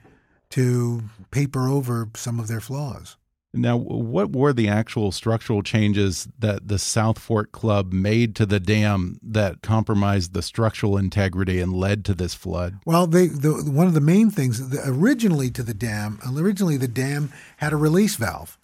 to 0.53 1.03
paper 1.31 1.69
over 1.69 2.09
some 2.17 2.41
of 2.41 2.49
their 2.49 2.63
flaws. 2.63 3.19
Now, 3.53 3.77
what 3.77 4.33
were 4.35 4.55
the 4.55 4.69
actual 4.69 5.13
structural 5.13 5.63
changes 5.63 6.27
that 6.39 6.69
the 6.69 6.79
South 6.79 7.19
Fork 7.19 7.53
Club 7.53 7.93
made 7.93 8.35
to 8.37 8.47
the 8.47 8.61
dam 8.61 9.19
that 9.23 9.61
compromised 9.61 10.33
the 10.33 10.41
structural 10.41 10.97
integrity 10.97 11.61
and 11.61 11.75
led 11.75 12.07
to 12.07 12.15
this 12.15 12.33
flood? 12.33 12.79
Well, 12.87 13.07
they, 13.07 13.27
the, 13.27 13.51
one 13.71 13.87
of 13.87 13.93
the 13.93 14.01
main 14.01 14.31
things 14.31 14.71
the, 14.71 14.81
originally 14.87 15.51
to 15.51 15.63
the 15.63 15.75
dam, 15.75 16.19
originally 16.27 16.79
the 16.79 16.89
dam 16.89 17.31
had 17.59 17.75
a 17.75 17.77
release 17.77 18.17
valve 18.17 18.57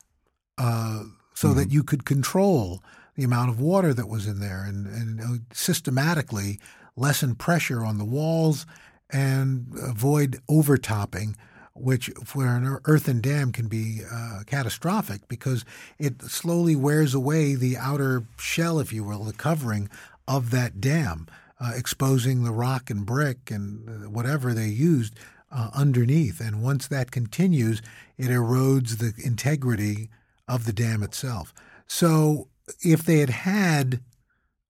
uh, 0.58 1.04
so 1.34 1.48
mm-hmm. 1.48 1.58
that 1.58 1.70
you 1.70 1.82
could 1.82 2.04
control 2.04 2.82
the 3.14 3.24
amount 3.24 3.50
of 3.50 3.60
water 3.60 3.94
that 3.94 4.08
was 4.08 4.26
in 4.26 4.40
there 4.40 4.62
and, 4.62 4.86
and 4.86 5.40
systematically 5.52 6.58
lessen 6.96 7.34
pressure 7.34 7.84
on 7.84 7.98
the 7.98 8.04
walls 8.04 8.66
and 9.10 9.66
avoid 9.82 10.40
overtopping, 10.48 11.36
which 11.74 12.10
for 12.24 12.46
an 12.46 12.78
earthen 12.84 13.20
dam 13.20 13.52
can 13.52 13.68
be 13.68 14.00
uh, 14.10 14.40
catastrophic 14.46 15.28
because 15.28 15.64
it 15.98 16.22
slowly 16.22 16.74
wears 16.74 17.14
away 17.14 17.54
the 17.54 17.76
outer 17.76 18.24
shell, 18.38 18.78
if 18.80 18.92
you 18.92 19.04
will, 19.04 19.24
the 19.24 19.32
covering 19.32 19.88
of 20.26 20.50
that 20.50 20.80
dam, 20.80 21.26
uh, 21.60 21.72
exposing 21.74 22.44
the 22.44 22.52
rock 22.52 22.90
and 22.90 23.06
brick 23.06 23.50
and 23.50 23.88
uh, 23.88 24.10
whatever 24.10 24.52
they 24.52 24.66
used 24.66 25.14
uh, 25.52 25.70
underneath. 25.74 26.40
And 26.40 26.62
once 26.62 26.88
that 26.88 27.10
continues, 27.10 27.80
it 28.18 28.28
erodes 28.28 28.98
the 28.98 29.14
integrity 29.24 30.10
of 30.48 30.64
the 30.64 30.72
dam 30.72 31.02
itself. 31.02 31.52
So 31.86 32.48
if 32.80 33.04
they 33.04 33.18
had 33.18 33.30
had 33.30 34.00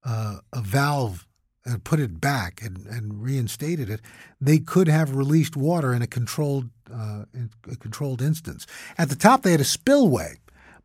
uh, 0.04 0.38
a 0.52 0.60
valve 0.60 1.26
and 1.64 1.82
put 1.82 1.98
it 1.98 2.20
back 2.20 2.62
and, 2.62 2.86
and, 2.86 3.22
reinstated 3.22 3.90
it, 3.90 4.00
they 4.40 4.58
could 4.58 4.86
have 4.86 5.16
released 5.16 5.56
water 5.56 5.92
in 5.92 6.00
a 6.00 6.06
controlled 6.06 6.70
uh, 6.92 7.24
in 7.34 7.50
a 7.70 7.74
controlled 7.74 8.22
instance. 8.22 8.66
At 8.96 9.08
the 9.08 9.16
top, 9.16 9.42
they 9.42 9.50
had 9.50 9.60
a 9.60 9.64
spillway, 9.64 10.36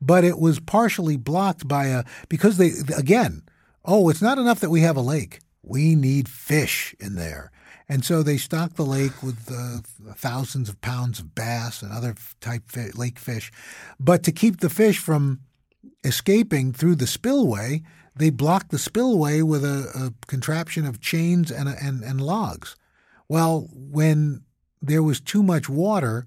but 0.01 0.23
it 0.23 0.39
was 0.39 0.59
partially 0.59 1.17
blocked 1.17 1.67
by 1.67 1.87
a 1.87 2.03
because 2.29 2.57
they 2.57 2.71
again. 2.97 3.43
Oh, 3.85 4.09
it's 4.09 4.21
not 4.21 4.37
enough 4.37 4.59
that 4.59 4.69
we 4.69 4.81
have 4.81 4.97
a 4.97 5.01
lake. 5.01 5.39
We 5.63 5.95
need 5.95 6.29
fish 6.29 6.95
in 6.99 7.15
there. 7.15 7.51
And 7.89 8.05
so 8.05 8.23
they 8.23 8.37
stocked 8.37 8.77
the 8.77 8.85
lake 8.85 9.21
with 9.21 9.51
uh, 9.51 9.79
thousands 10.15 10.69
of 10.69 10.79
pounds 10.81 11.19
of 11.19 11.35
bass 11.35 11.81
and 11.81 11.91
other 11.91 12.15
type 12.39 12.63
lake 12.95 13.19
fish. 13.19 13.51
But 13.99 14.23
to 14.23 14.31
keep 14.31 14.59
the 14.59 14.69
fish 14.69 14.97
from 14.97 15.41
escaping 16.03 16.73
through 16.73 16.95
the 16.95 17.07
spillway, 17.07 17.83
they 18.15 18.29
blocked 18.29 18.71
the 18.71 18.79
spillway 18.79 19.41
with 19.41 19.63
a, 19.63 19.91
a 19.95 20.27
contraption 20.27 20.85
of 20.85 20.99
chains 20.99 21.51
and, 21.51 21.69
and, 21.69 22.03
and 22.03 22.21
logs. 22.21 22.75
Well, 23.27 23.67
when 23.73 24.43
there 24.81 25.03
was 25.03 25.21
too 25.21 25.43
much 25.43 25.69
water, 25.69 26.25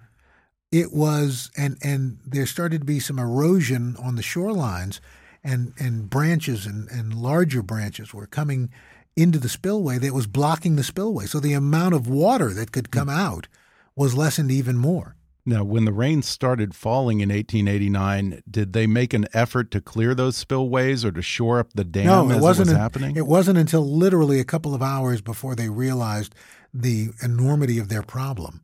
it 0.75 0.93
was 0.93 1.51
and 1.57 1.79
and 1.83 2.19
there 2.27 2.47
started 2.47 2.81
to 2.81 2.85
be 2.85 2.99
some 2.99 3.19
erosion 3.19 3.97
on 4.03 4.17
the 4.17 4.23
shorelines 4.23 4.99
and 5.45 5.73
and 5.79 6.11
branches 6.11 6.67
and, 6.67 6.89
and 6.89 7.15
larger 7.15 7.63
branches 7.63 8.13
were 8.13 8.27
coming 8.27 8.71
into 9.17 9.39
the 9.39 9.49
spillway 9.49 9.99
that 9.99 10.13
was 10.13 10.27
blocking 10.27 10.77
the 10.77 10.85
spillway. 10.85 11.27
So 11.27 11.41
the 11.41 11.53
amount 11.53 11.95
of 11.95 12.09
water 12.09 12.53
that 12.55 12.73
could 12.73 12.91
come 12.91 13.09
out 13.09 13.49
was 13.97 14.15
lessened 14.15 14.51
even 14.51 14.77
more. 14.77 15.17
Now, 15.47 15.63
when 15.63 15.85
the 15.85 15.93
rain 15.93 16.23
started 16.23 16.75
falling 16.75 17.21
in 17.21 17.29
1889, 17.29 18.43
did 18.51 18.73
they 18.73 18.87
make 18.87 19.13
an 19.13 19.27
effort 19.35 19.71
to 19.73 19.81
clear 19.81 20.15
those 20.15 20.37
spillways 20.37 21.05
or 21.05 21.13
to 21.13 21.21
shore 21.21 21.59
up 21.59 21.75
the 21.75 21.85
dam 21.85 22.07
no, 22.07 22.31
it 22.31 22.41
wasn't 22.41 22.71
it 22.71 22.73
was 22.73 22.79
happening? 22.79 23.17
It 23.17 23.27
wasn't 23.27 23.59
until 23.59 23.87
literally 23.87 24.41
a 24.41 24.45
couple 24.45 24.75
of 24.75 24.83
hours 24.83 25.21
before 25.21 25.55
they 25.55 25.69
realized 25.69 26.35
the 26.73 27.11
enormity 27.23 27.79
of 27.79 27.89
their 27.89 28.03
problem. 28.03 28.63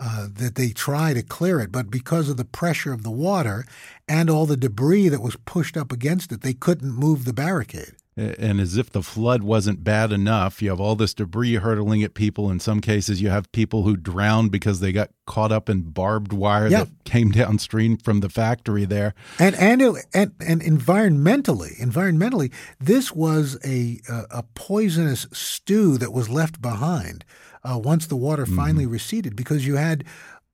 Uh, 0.00 0.28
that 0.32 0.54
they 0.54 0.68
try 0.68 1.12
to 1.12 1.24
clear 1.24 1.58
it, 1.58 1.72
but 1.72 1.90
because 1.90 2.28
of 2.28 2.36
the 2.36 2.44
pressure 2.44 2.92
of 2.92 3.02
the 3.02 3.10
water 3.10 3.64
and 4.06 4.30
all 4.30 4.46
the 4.46 4.56
debris 4.56 5.08
that 5.08 5.20
was 5.20 5.34
pushed 5.44 5.76
up 5.76 5.90
against 5.90 6.30
it, 6.30 6.40
they 6.42 6.52
couldn't 6.52 6.92
move 6.92 7.24
the 7.24 7.32
barricade. 7.32 7.96
And 8.18 8.60
as 8.60 8.76
if 8.76 8.90
the 8.90 9.02
flood 9.02 9.44
wasn't 9.44 9.84
bad 9.84 10.10
enough, 10.10 10.60
you 10.60 10.70
have 10.70 10.80
all 10.80 10.96
this 10.96 11.14
debris 11.14 11.54
hurtling 11.54 12.02
at 12.02 12.14
people. 12.14 12.50
In 12.50 12.58
some 12.58 12.80
cases, 12.80 13.22
you 13.22 13.28
have 13.28 13.50
people 13.52 13.84
who 13.84 13.96
drowned 13.96 14.50
because 14.50 14.80
they 14.80 14.90
got 14.90 15.10
caught 15.24 15.52
up 15.52 15.68
in 15.68 15.82
barbed 15.82 16.32
wire 16.32 16.68
that 16.68 16.88
came 17.04 17.30
downstream 17.30 17.96
from 17.96 18.18
the 18.18 18.28
factory 18.28 18.84
there. 18.84 19.14
And 19.38 19.54
and 19.54 19.80
it, 19.80 20.06
and, 20.12 20.32
and 20.40 20.60
environmentally, 20.60 21.78
environmentally, 21.78 22.52
this 22.80 23.12
was 23.12 23.56
a 23.64 24.00
a, 24.08 24.24
a 24.30 24.42
poisonous 24.54 25.28
stew 25.32 25.96
that 25.98 26.12
was 26.12 26.28
left 26.28 26.60
behind 26.60 27.24
uh, 27.62 27.78
once 27.78 28.06
the 28.06 28.16
water 28.16 28.44
mm-hmm. 28.44 28.56
finally 28.56 28.84
mm 28.84 28.90
-hmm. 28.90 28.94
receded, 28.94 29.36
because 29.36 29.64
you 29.64 29.76
had 29.76 30.04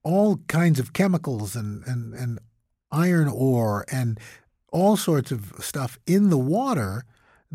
all 0.03 0.41
kinds 0.49 0.79
of 0.81 0.93
chemicals 0.93 1.57
and 1.57 1.83
and 1.87 2.15
and 2.15 2.41
iron 2.93 3.29
ore 3.29 3.85
and 3.91 4.21
all 4.71 4.97
sorts 4.97 5.33
of 5.33 5.53
stuff 5.61 5.99
in 6.07 6.31
the 6.31 6.39
water 6.39 7.05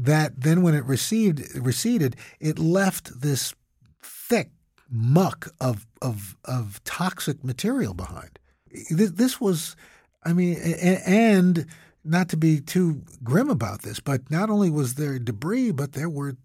that 0.05 0.39
then 0.39 0.61
when 0.61 0.75
it 0.75 0.85
received 0.85 1.43
receded, 1.55 2.15
it 2.39 2.57
left 2.57 3.21
this 3.21 3.53
thick 4.01 4.51
muck 4.89 5.49
of 5.59 5.85
of 6.01 6.37
of 6.45 6.81
toxic 6.83 7.43
material 7.43 7.93
behind. 7.93 8.39
This 8.89 9.41
was, 9.41 9.75
I 10.23 10.33
mean, 10.33 10.57
and 10.57 11.65
not 12.03 12.29
to 12.29 12.37
be 12.37 12.61
too 12.61 13.01
grim 13.23 13.49
about 13.49 13.81
this, 13.81 13.99
but 13.99 14.31
not 14.31 14.49
only 14.49 14.69
was 14.69 14.95
there 14.95 15.19
debris, 15.19 15.71
but 15.71 15.93
there 15.93 16.09
were 16.09 16.37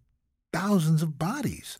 thousands 0.52 1.02
of 1.02 1.18
bodies. 1.18 1.78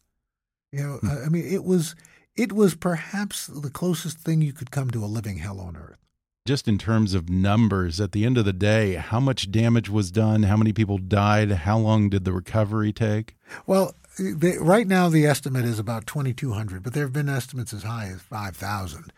You 0.70 0.82
know, 0.82 0.96
hmm. 0.98 1.24
I 1.26 1.28
mean, 1.28 1.44
it 1.44 1.64
was 1.64 1.96
it 2.36 2.52
was 2.52 2.74
perhaps 2.74 3.48
the 3.48 3.70
closest 3.70 4.18
thing 4.18 4.42
you 4.42 4.52
could 4.52 4.70
come 4.70 4.90
to 4.90 5.04
a 5.04 5.06
living 5.06 5.38
hell 5.38 5.60
on 5.60 5.76
earth 5.76 6.03
just 6.46 6.68
in 6.68 6.76
terms 6.76 7.14
of 7.14 7.30
numbers, 7.30 8.00
at 8.00 8.12
the 8.12 8.26
end 8.26 8.36
of 8.36 8.44
the 8.44 8.52
day, 8.52 8.96
how 8.96 9.18
much 9.18 9.50
damage 9.50 9.88
was 9.88 10.10
done? 10.10 10.42
How 10.42 10.58
many 10.58 10.74
people 10.74 10.98
died? 10.98 11.50
How 11.50 11.78
long 11.78 12.10
did 12.10 12.26
the 12.26 12.34
recovery 12.34 12.92
take? 12.92 13.34
Well, 13.66 13.94
they, 14.18 14.58
right 14.58 14.86
now 14.86 15.08
the 15.08 15.24
estimate 15.24 15.64
is 15.64 15.78
about 15.78 16.06
2,200, 16.06 16.82
but 16.82 16.92
there 16.92 17.04
have 17.04 17.14
been 17.14 17.30
estimates 17.30 17.72
as 17.72 17.84
high 17.84 18.10
as 18.14 18.20
5,000. 18.20 19.10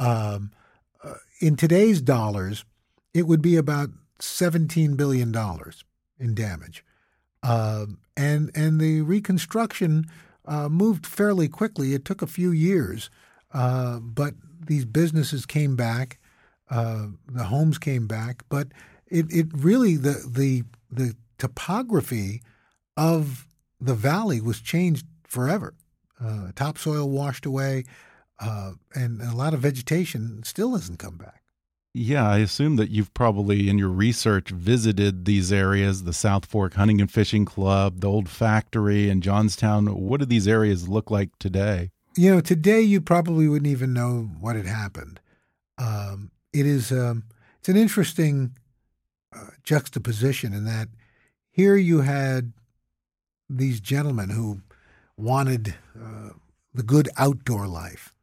Um, 0.00 0.50
uh, 1.04 1.14
in 1.38 1.54
today's 1.54 2.00
dollars, 2.00 2.64
it 3.14 3.28
would 3.28 3.42
be 3.42 3.54
about 3.54 3.90
$17 4.18 4.96
billion 4.96 5.32
in 6.18 6.34
damage. 6.34 6.84
Uh, 7.44 7.86
and, 8.16 8.50
and 8.56 8.80
the 8.80 9.02
reconstruction 9.02 10.06
uh, 10.46 10.68
moved 10.68 11.06
fairly 11.06 11.46
quickly. 11.46 11.94
It 11.94 12.04
took 12.04 12.22
a 12.22 12.26
few 12.26 12.50
years, 12.50 13.08
uh, 13.54 14.00
but 14.00 14.34
these 14.66 14.84
businesses 14.84 15.46
came 15.46 15.76
back 15.76 16.18
uh, 16.72 17.06
the 17.28 17.44
homes 17.44 17.78
came 17.78 18.06
back, 18.06 18.42
but 18.48 18.68
it, 19.08 19.26
it 19.30 19.46
really 19.52 19.96
the 19.96 20.26
the 20.26 20.64
the 20.90 21.14
topography 21.38 22.42
of 22.96 23.46
the 23.78 23.94
valley 23.94 24.40
was 24.40 24.60
changed 24.60 25.06
forever. 25.26 25.74
Uh, 26.18 26.50
topsoil 26.54 27.10
washed 27.10 27.44
away, 27.44 27.84
uh, 28.40 28.72
and 28.94 29.20
a 29.20 29.34
lot 29.34 29.52
of 29.52 29.60
vegetation 29.60 30.42
still 30.44 30.72
hasn't 30.74 30.98
come 30.98 31.18
back. 31.18 31.42
Yeah, 31.94 32.26
I 32.26 32.38
assume 32.38 32.76
that 32.76 32.88
you've 32.88 33.12
probably, 33.12 33.68
in 33.68 33.76
your 33.76 33.90
research, 33.90 34.48
visited 34.48 35.26
these 35.26 35.52
areas 35.52 36.04
the 36.04 36.14
South 36.14 36.46
Fork 36.46 36.72
Hunting 36.72 37.02
and 37.02 37.10
Fishing 37.10 37.44
Club, 37.44 38.00
the 38.00 38.08
old 38.08 38.30
factory 38.30 39.10
in 39.10 39.20
Johnstown. 39.20 39.88
What 39.88 40.20
do 40.20 40.26
these 40.26 40.48
areas 40.48 40.88
look 40.88 41.10
like 41.10 41.38
today? 41.38 41.90
You 42.16 42.36
know, 42.36 42.40
today 42.40 42.80
you 42.80 43.02
probably 43.02 43.46
wouldn't 43.46 43.70
even 43.70 43.92
know 43.92 44.30
what 44.40 44.56
had 44.56 44.64
happened. 44.64 45.20
Um, 45.76 46.30
it 46.52 46.66
is 46.66 46.92
um, 46.92 47.24
it's 47.58 47.68
an 47.68 47.76
interesting 47.76 48.56
uh, 49.34 49.50
juxtaposition 49.62 50.52
in 50.52 50.64
that 50.64 50.88
here 51.50 51.76
you 51.76 52.00
had 52.00 52.52
these 53.48 53.80
gentlemen 53.80 54.30
who 54.30 54.62
wanted 55.16 55.74
uh, 55.98 56.30
the 56.74 56.82
good 56.82 57.08
outdoor 57.16 57.66
life 57.66 58.14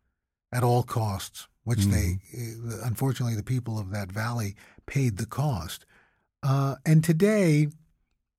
at 0.52 0.64
all 0.64 0.84
costs, 0.84 1.48
which 1.64 1.80
mm. 1.80 1.92
they 1.92 2.38
mm-hmm. 2.38 2.72
unfortunately 2.84 3.36
the 3.36 3.44
people 3.44 3.80
of 3.80 3.92
that 3.92 4.12
valley 4.12 4.56
paid 4.86 5.18
the 5.18 5.26
cost. 5.26 5.86
Uh, 6.42 6.76
and 6.86 7.04
today, 7.04 7.68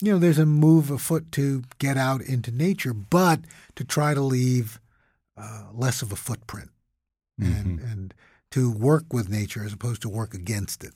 you 0.02 0.12
know, 0.12 0.18
there's 0.18 0.38
a 0.38 0.46
move 0.46 0.90
afoot 0.90 1.30
to 1.32 1.62
get 1.78 1.96
out 1.96 2.20
into 2.22 2.50
nature, 2.50 2.94
but 2.94 3.40
to 3.76 3.84
try 3.84 4.14
to 4.14 4.20
leave 4.20 4.80
uh, 5.36 5.66
less 5.72 6.02
of 6.02 6.10
a 6.10 6.16
footprint. 6.16 6.70
Mm-hmm. 7.40 7.52
And 7.52 7.80
and 7.80 8.14
to 8.52 8.70
work 8.70 9.12
with 9.12 9.28
nature 9.28 9.64
as 9.64 9.72
opposed 9.72 10.02
to 10.02 10.08
work 10.08 10.34
against 10.34 10.84
it. 10.84 10.94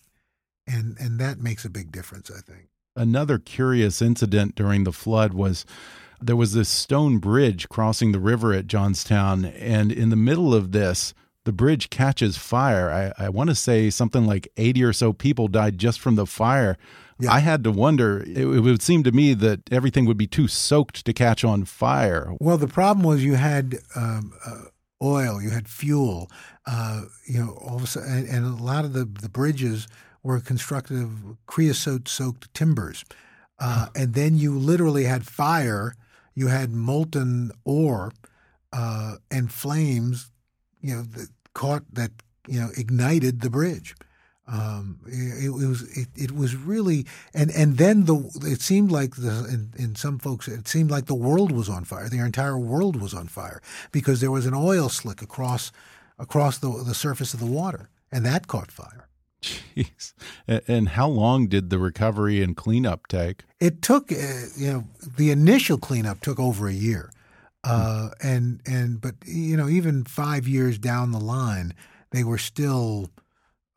And 0.67 0.97
and 0.99 1.19
that 1.21 1.39
makes 1.39 1.65
a 1.65 1.71
big 1.71 1.93
difference, 1.93 2.31
I 2.31 2.41
think. 2.41 2.69
Another 2.97 3.39
curious 3.39 4.01
incident 4.01 4.55
during 4.55 4.85
the 4.85 4.93
flood 4.93 5.35
was 5.35 5.67
there 6.21 6.37
was 6.37 6.55
this 6.55 6.69
stone 6.69 7.19
bridge 7.19 7.69
crossing 7.69 8.13
the 8.13 8.21
river 8.21 8.53
at 8.55 8.67
Johnstown, 8.67 9.45
and 9.45 9.93
in 9.93 10.09
the 10.09 10.17
middle 10.17 10.55
of 10.55 10.73
this, 10.73 11.13
the 11.45 11.53
bridge 11.53 11.91
catches 11.91 12.37
fire. 12.37 13.13
I, 13.19 13.27
I 13.27 13.29
want 13.29 13.51
to 13.51 13.55
say 13.55 13.91
something 13.91 14.27
like 14.27 14.49
80 14.57 14.85
or 14.85 14.93
so 14.93 15.13
people 15.13 15.49
died 15.49 15.79
just 15.79 16.01
from 16.01 16.15
the 16.15 16.27
fire. 16.27 16.79
Yeah. 17.19 17.33
I 17.33 17.41
had 17.41 17.63
to 17.65 17.71
wonder, 17.71 18.23
it, 18.23 18.39
it, 18.39 18.61
would 18.61 18.83
seem 18.83 19.05
to 19.05 19.13
me 19.13 19.35
that 19.35 19.61
everything 19.71 20.05
would 20.07 20.17
be 20.17 20.27
too 20.27 20.49
soaked 20.49 21.05
to 21.05 21.13
catch 21.13 21.45
on 21.45 21.65
fire. 21.65 22.33
Well, 22.41 22.59
the 22.59 22.67
problem 22.67 23.07
was 23.07 23.23
you 23.23 23.35
had 23.35 23.79
um, 23.95 24.33
uh, 24.45 24.63
oil, 25.05 25.43
you 25.43 25.51
had 25.51 25.69
fuel, 25.69 26.31
uh, 26.67 27.03
you 27.27 27.39
know, 27.39 27.59
all 27.61 27.77
of 27.77 27.85
a 27.85 27.87
sudden, 27.87 28.11
and, 28.11 28.29
and, 28.29 28.47
a 28.47 28.63
lot 28.63 28.85
of 28.85 28.93
the, 28.93 29.05
the 29.05 29.29
bridges 29.29 29.87
were 30.23 30.41
constructed 30.41 31.01
of 31.01 31.37
creosote 31.47 32.09
soaked 32.09 32.53
timbers. 32.55 33.05
Uh, 33.59 33.87
and 33.95 34.15
then 34.15 34.37
you 34.37 34.59
literally 34.59 35.05
had 35.05 35.27
fire, 35.27 35.95
you 36.35 36.49
had 36.49 36.71
molten 36.71 37.53
ore 37.65 38.13
uh, 38.73 39.17
and 39.31 39.53
flames, 39.53 40.31
you 40.81 40.95
know, 40.95 41.03
that 41.03 41.29
caught, 41.53 41.83
that, 41.93 42.11
you 42.49 42.59
know, 42.59 42.71
ignited 42.77 43.41
the 43.41 43.51
bridge. 43.51 43.95
Um, 44.47 44.99
it, 45.07 45.47
it, 45.47 45.51
was 45.51 45.83
it, 45.97 46.09
it 46.15 46.33
was 46.33 46.55
really 46.55 47.07
and 47.33 47.51
and 47.51 47.79
then 47.79 48.05
the 48.05 48.17
it 48.43 48.61
seemed 48.61 48.93
like 48.93 49.17
the 49.17 49.47
in, 49.49 49.73
in, 49.83 49.95
some 49.95 50.19
folks 50.19 50.49
it 50.49 50.69
seemed 50.69 50.91
like 50.91 51.07
the 51.07 51.15
world 51.15 51.51
was 51.51 51.71
on 51.71 51.85
fire. 51.85 52.11
The 52.11 52.19
entire 52.19 52.59
world 52.59 53.01
was 53.01 53.15
on 53.15 53.27
fire 53.27 53.63
because 53.91 54.21
there 54.21 54.31
was 54.31 54.45
an 54.45 54.53
oil 54.53 54.91
slick 54.91 55.23
across 55.23 55.73
across 56.19 56.59
the 56.59 56.69
the 56.85 56.95
surface 56.95 57.33
of 57.33 57.41
the 57.41 57.47
water, 57.47 57.89
and 58.13 58.25
that 58.27 58.47
caught 58.47 58.71
fire. 58.71 59.09
Jeez. 59.43 60.13
And 60.47 60.91
how 60.91 61.09
long 61.09 61.49
did 61.49 61.71
the 61.71 61.79
recovery 61.79 62.43
and 62.43 62.55
cleanup 62.55 63.07
take? 63.07 63.45
It 63.61 63.81
took 63.81 64.13
uh, 64.13 64.17
you 64.59 64.73
know 64.73 64.85
the 65.17 65.31
initial 65.31 65.79
cleanup 65.79 66.21
took 66.21 66.39
over 66.39 66.69
a 66.69 66.73
year, 66.73 67.11
uh, 67.65 68.11
hmm. 68.21 68.27
and 68.27 68.61
and 68.67 69.01
but 69.01 69.15
you 69.25 69.57
know 69.57 69.69
even 69.71 70.05
five 70.05 70.47
years 70.47 70.79
down 70.79 71.13
the 71.13 71.21
line 71.21 71.75
they 72.15 72.23
were 72.23 72.39
still 72.39 73.11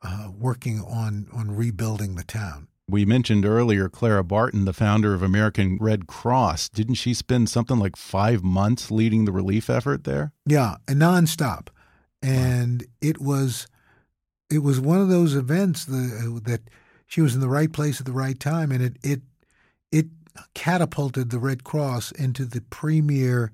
uh, 0.02 0.30
working 0.36 0.80
on 0.80 1.28
on 1.32 1.50
rebuilding 1.50 2.14
the 2.14 2.24
town. 2.24 2.68
We 2.90 3.04
mentioned 3.04 3.44
earlier 3.44 3.90
Clara 3.90 4.24
Barton, 4.24 4.64
the 4.64 4.72
founder 4.72 5.12
of 5.12 5.22
American 5.22 5.76
Red 5.78 6.06
Cross. 6.06 6.70
Didn't 6.70 6.94
she 6.94 7.12
spend 7.12 7.50
something 7.50 7.78
like 7.78 7.96
five 7.96 8.42
months 8.42 8.90
leading 8.90 9.26
the 9.26 9.32
relief 9.32 9.68
effort 9.68 10.04
there? 10.04 10.32
Yeah, 10.46 10.76
and 10.86 11.02
nonstop, 11.02 11.68
and 12.22 12.82
wow. 12.82 12.88
it 13.02 13.20
was 13.20 13.66
it 14.48 14.60
was 14.60 14.80
one 14.80 15.00
of 15.00 15.08
those 15.08 15.34
events 15.34 15.84
the, 15.84 16.40
that 16.44 16.62
she 17.06 17.20
was 17.20 17.34
in 17.34 17.40
the 17.40 17.48
right 17.48 17.70
place 17.70 18.00
at 18.00 18.06
the 18.06 18.12
right 18.12 18.38
time, 18.38 18.72
and 18.72 18.82
it 18.82 18.96
it 19.02 19.20
it 19.92 20.06
catapulted 20.54 21.28
the 21.28 21.38
Red 21.38 21.64
Cross 21.64 22.12
into 22.12 22.46
the 22.46 22.62
premier 22.62 23.52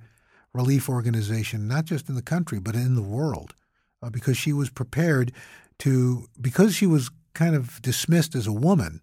relief 0.52 0.88
organization, 0.88 1.66
not 1.66 1.86
just 1.86 2.08
in 2.08 2.14
the 2.14 2.22
country 2.22 2.60
but 2.60 2.76
in 2.76 2.94
the 2.94 3.02
world, 3.02 3.54
uh, 4.00 4.10
because 4.10 4.36
she 4.36 4.52
was 4.52 4.70
prepared 4.70 5.32
to 5.80 6.26
because 6.40 6.74
she 6.74 6.86
was 6.86 7.10
kind 7.34 7.54
of 7.54 7.80
dismissed 7.82 8.34
as 8.34 8.46
a 8.46 8.52
woman. 8.52 9.00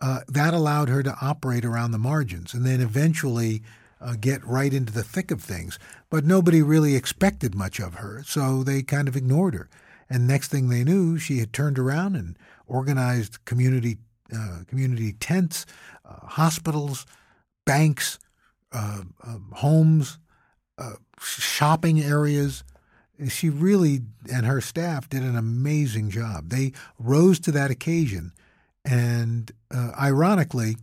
Uh, 0.00 0.20
that 0.28 0.52
allowed 0.52 0.88
her 0.88 1.02
to 1.02 1.16
operate 1.22 1.64
around 1.64 1.92
the 1.92 1.98
margins 1.98 2.52
and 2.52 2.66
then 2.66 2.80
eventually 2.80 3.62
uh, 4.00 4.14
get 4.20 4.44
right 4.44 4.74
into 4.74 4.92
the 4.92 5.04
thick 5.04 5.30
of 5.30 5.42
things. 5.42 5.78
But 6.10 6.24
nobody 6.24 6.60
really 6.60 6.94
expected 6.94 7.54
much 7.54 7.80
of 7.80 7.94
her, 7.94 8.22
so 8.26 8.62
they 8.62 8.82
kind 8.82 9.08
of 9.08 9.16
ignored 9.16 9.54
her. 9.54 9.70
And 10.10 10.26
next 10.26 10.48
thing 10.48 10.68
they 10.68 10.84
knew, 10.84 11.18
she 11.18 11.38
had 11.38 11.52
turned 11.52 11.78
around 11.78 12.16
and 12.16 12.38
organized 12.66 13.44
community 13.44 13.98
uh, 14.34 14.60
community 14.66 15.12
tents, 15.12 15.66
uh, 16.04 16.26
hospitals, 16.26 17.06
banks, 17.66 18.18
uh, 18.72 19.02
um, 19.22 19.52
homes, 19.54 20.18
uh, 20.78 20.94
shopping 21.20 22.00
areas, 22.00 22.64
she 23.28 23.48
really 23.48 24.00
and 24.32 24.46
her 24.46 24.60
staff 24.60 25.08
did 25.08 25.22
an 25.22 25.36
amazing 25.36 26.10
job. 26.10 26.50
They 26.50 26.72
rose 26.98 27.38
to 27.40 27.52
that 27.52 27.70
occasion. 27.70 28.32
And 28.84 29.50
uh, 29.70 29.92
ironically, 29.98 30.76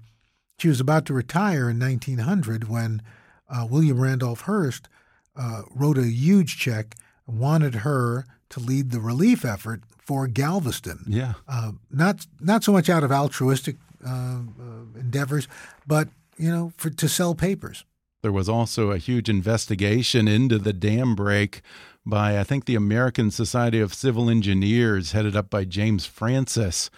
she 0.59 0.67
was 0.67 0.79
about 0.79 1.05
to 1.07 1.13
retire 1.13 1.69
in 1.69 1.79
1900 1.79 2.67
when 2.67 3.01
uh, 3.49 3.67
William 3.69 3.99
Randolph 3.99 4.41
Hearst 4.41 4.87
uh, 5.35 5.63
wrote 5.73 5.97
a 5.97 6.05
huge 6.05 6.57
check, 6.57 6.95
wanted 7.27 7.75
her 7.75 8.25
to 8.49 8.59
lead 8.59 8.91
the 8.91 8.99
relief 8.99 9.45
effort 9.45 9.81
for 9.97 10.27
Galveston. 10.27 11.05
Yeah. 11.07 11.33
Uh, 11.47 11.73
not 11.89 12.25
not 12.39 12.63
so 12.63 12.71
much 12.71 12.89
out 12.89 13.03
of 13.03 13.11
altruistic 13.11 13.77
uh, 14.05 14.09
uh, 14.09 14.99
endeavors, 14.99 15.47
but 15.85 16.09
you 16.37 16.49
know, 16.49 16.73
for 16.77 16.89
to 16.89 17.07
sell 17.07 17.35
papers. 17.35 17.85
There 18.21 18.31
was 18.31 18.49
also 18.49 18.91
a 18.91 18.97
huge 18.97 19.29
investigation 19.29 20.27
into 20.27 20.59
the 20.59 20.73
dam 20.73 21.15
break 21.15 21.61
by, 22.05 22.39
I 22.39 22.43
think, 22.43 22.65
the 22.65 22.75
American 22.75 23.31
Society 23.31 23.79
of 23.79 23.93
Civil 23.93 24.29
Engineers, 24.29 25.11
headed 25.11 25.35
up 25.35 25.49
by 25.49 25.65
James 25.65 26.05
Francis. 26.05 26.89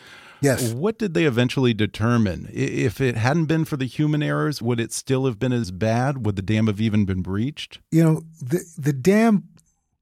Yes. 0.42 0.74
What 0.74 0.98
did 0.98 1.14
they 1.14 1.24
eventually 1.24 1.74
determine? 1.74 2.50
If 2.52 3.00
it 3.00 3.16
hadn't 3.16 3.46
been 3.46 3.64
for 3.64 3.78
the 3.78 3.86
human 3.86 4.22
errors, 4.22 4.62
would 4.62 4.80
it 4.80 4.92
still 4.92 5.26
have 5.26 5.40
been 5.40 5.54
as 5.54 5.72
bad? 5.72 6.26
Would 6.26 6.36
the 6.36 6.42
dam 6.42 6.68
have 6.68 6.82
even 6.82 7.06
been 7.06 7.22
breached? 7.22 7.80
You 7.92 8.04
know, 8.04 8.22
the 8.42 8.64
the 8.78 8.92
dam 8.92 9.48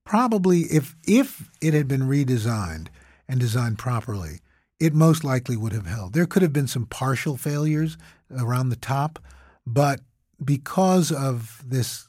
probably 0.04 0.62
if 0.62 0.96
if 1.08 1.52
it 1.62 1.76
had 1.76 1.88
been 1.88 2.02
redesigned 2.02 2.88
and 3.28 3.40
designed 3.40 3.78
properly, 3.78 4.40
it 4.80 4.96
most 4.96 5.24
likely 5.24 5.56
would 5.56 5.74
have 5.74 5.86
held. 5.86 6.14
There 6.14 6.26
could 6.26 6.42
have 6.42 6.54
been 6.54 6.68
some 6.68 6.88
partial 6.88 7.38
failures 7.38 7.98
around 8.36 8.70
the 8.70 8.76
top, 8.76 9.20
but 9.68 10.02
because 10.44 11.12
of 11.12 11.62
this 11.64 12.08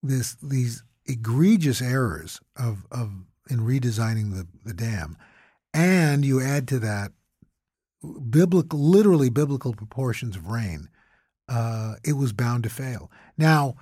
this 0.00 0.36
these 0.40 0.84
egregious 1.06 1.80
errors 1.82 2.40
of, 2.56 2.86
of 2.90 3.10
in 3.50 3.60
redesigning 3.60 4.34
the, 4.34 4.46
the 4.64 4.74
dam, 4.74 5.16
and 5.74 6.24
you 6.24 6.40
add 6.40 6.68
to 6.68 6.78
that 6.78 7.12
biblical, 8.30 8.78
literally 8.78 9.30
biblical 9.30 9.74
proportions 9.74 10.36
of 10.36 10.48
rain, 10.48 10.88
uh, 11.48 11.94
it 12.04 12.14
was 12.14 12.32
bound 12.32 12.64
to 12.64 12.70
fail. 12.70 13.10
Now, 13.36 13.76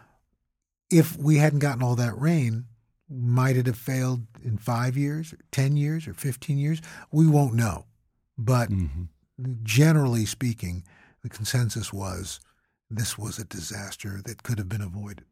if 0.90 1.16
we 1.16 1.36
hadn't 1.36 1.60
gotten 1.60 1.82
all 1.82 1.96
that 1.96 2.18
rain, 2.18 2.66
might 3.08 3.56
it 3.56 3.66
have 3.66 3.76
failed 3.76 4.26
in 4.42 4.56
five 4.56 4.96
years, 4.96 5.32
or 5.32 5.38
10 5.52 5.76
years, 5.76 6.06
or 6.06 6.14
15 6.14 6.58
years? 6.58 6.80
We 7.10 7.26
won't 7.26 7.54
know. 7.54 7.86
But 8.38 8.70
mm-hmm. 8.70 9.04
generally 9.62 10.26
speaking, 10.26 10.84
the 11.22 11.28
consensus 11.28 11.92
was 11.92 12.40
this 12.88 13.18
was 13.18 13.38
a 13.38 13.44
disaster 13.44 14.20
that 14.24 14.42
could 14.42 14.58
have 14.58 14.68
been 14.68 14.80
avoided. 14.80 15.26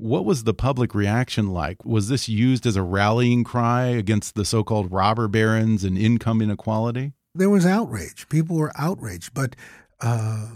What 0.00 0.24
was 0.24 0.44
the 0.44 0.54
public 0.54 0.94
reaction 0.94 1.48
like? 1.48 1.84
Was 1.84 2.08
this 2.08 2.26
used 2.28 2.66
as 2.66 2.74
a 2.74 2.82
rallying 2.82 3.44
cry 3.44 3.84
against 3.84 4.34
the 4.34 4.46
so 4.46 4.64
called 4.64 4.90
robber 4.90 5.28
barons 5.28 5.84
and 5.84 5.98
income 5.98 6.40
inequality? 6.40 7.12
There 7.34 7.50
was 7.50 7.66
outrage. 7.66 8.26
People 8.30 8.56
were 8.56 8.72
outraged. 8.78 9.34
But, 9.34 9.56
uh, 10.00 10.48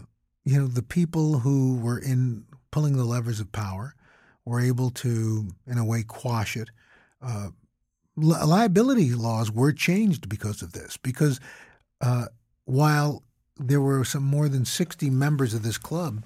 you 0.44 0.58
know, 0.58 0.66
the 0.66 0.82
people 0.82 1.40
who 1.40 1.76
were 1.76 1.98
in 1.98 2.46
pulling 2.70 2.96
the 2.96 3.04
levers 3.04 3.38
of 3.38 3.52
power 3.52 3.94
were 4.46 4.60
able 4.60 4.90
to, 4.90 5.48
in 5.66 5.76
a 5.76 5.84
way, 5.84 6.02
quash 6.02 6.56
it. 6.56 6.70
Uh, 7.20 7.48
li 8.16 8.36
liability 8.44 9.14
laws 9.14 9.50
were 9.50 9.72
changed 9.72 10.28
because 10.28 10.62
of 10.62 10.72
this, 10.72 10.96
because 10.96 11.38
uh, 12.00 12.26
while 12.64 13.22
there 13.58 13.80
were 13.80 14.04
some 14.04 14.24
more 14.24 14.48
than 14.48 14.64
60 14.64 15.10
members 15.10 15.52
of 15.52 15.62
this 15.62 15.78
club, 15.78 16.24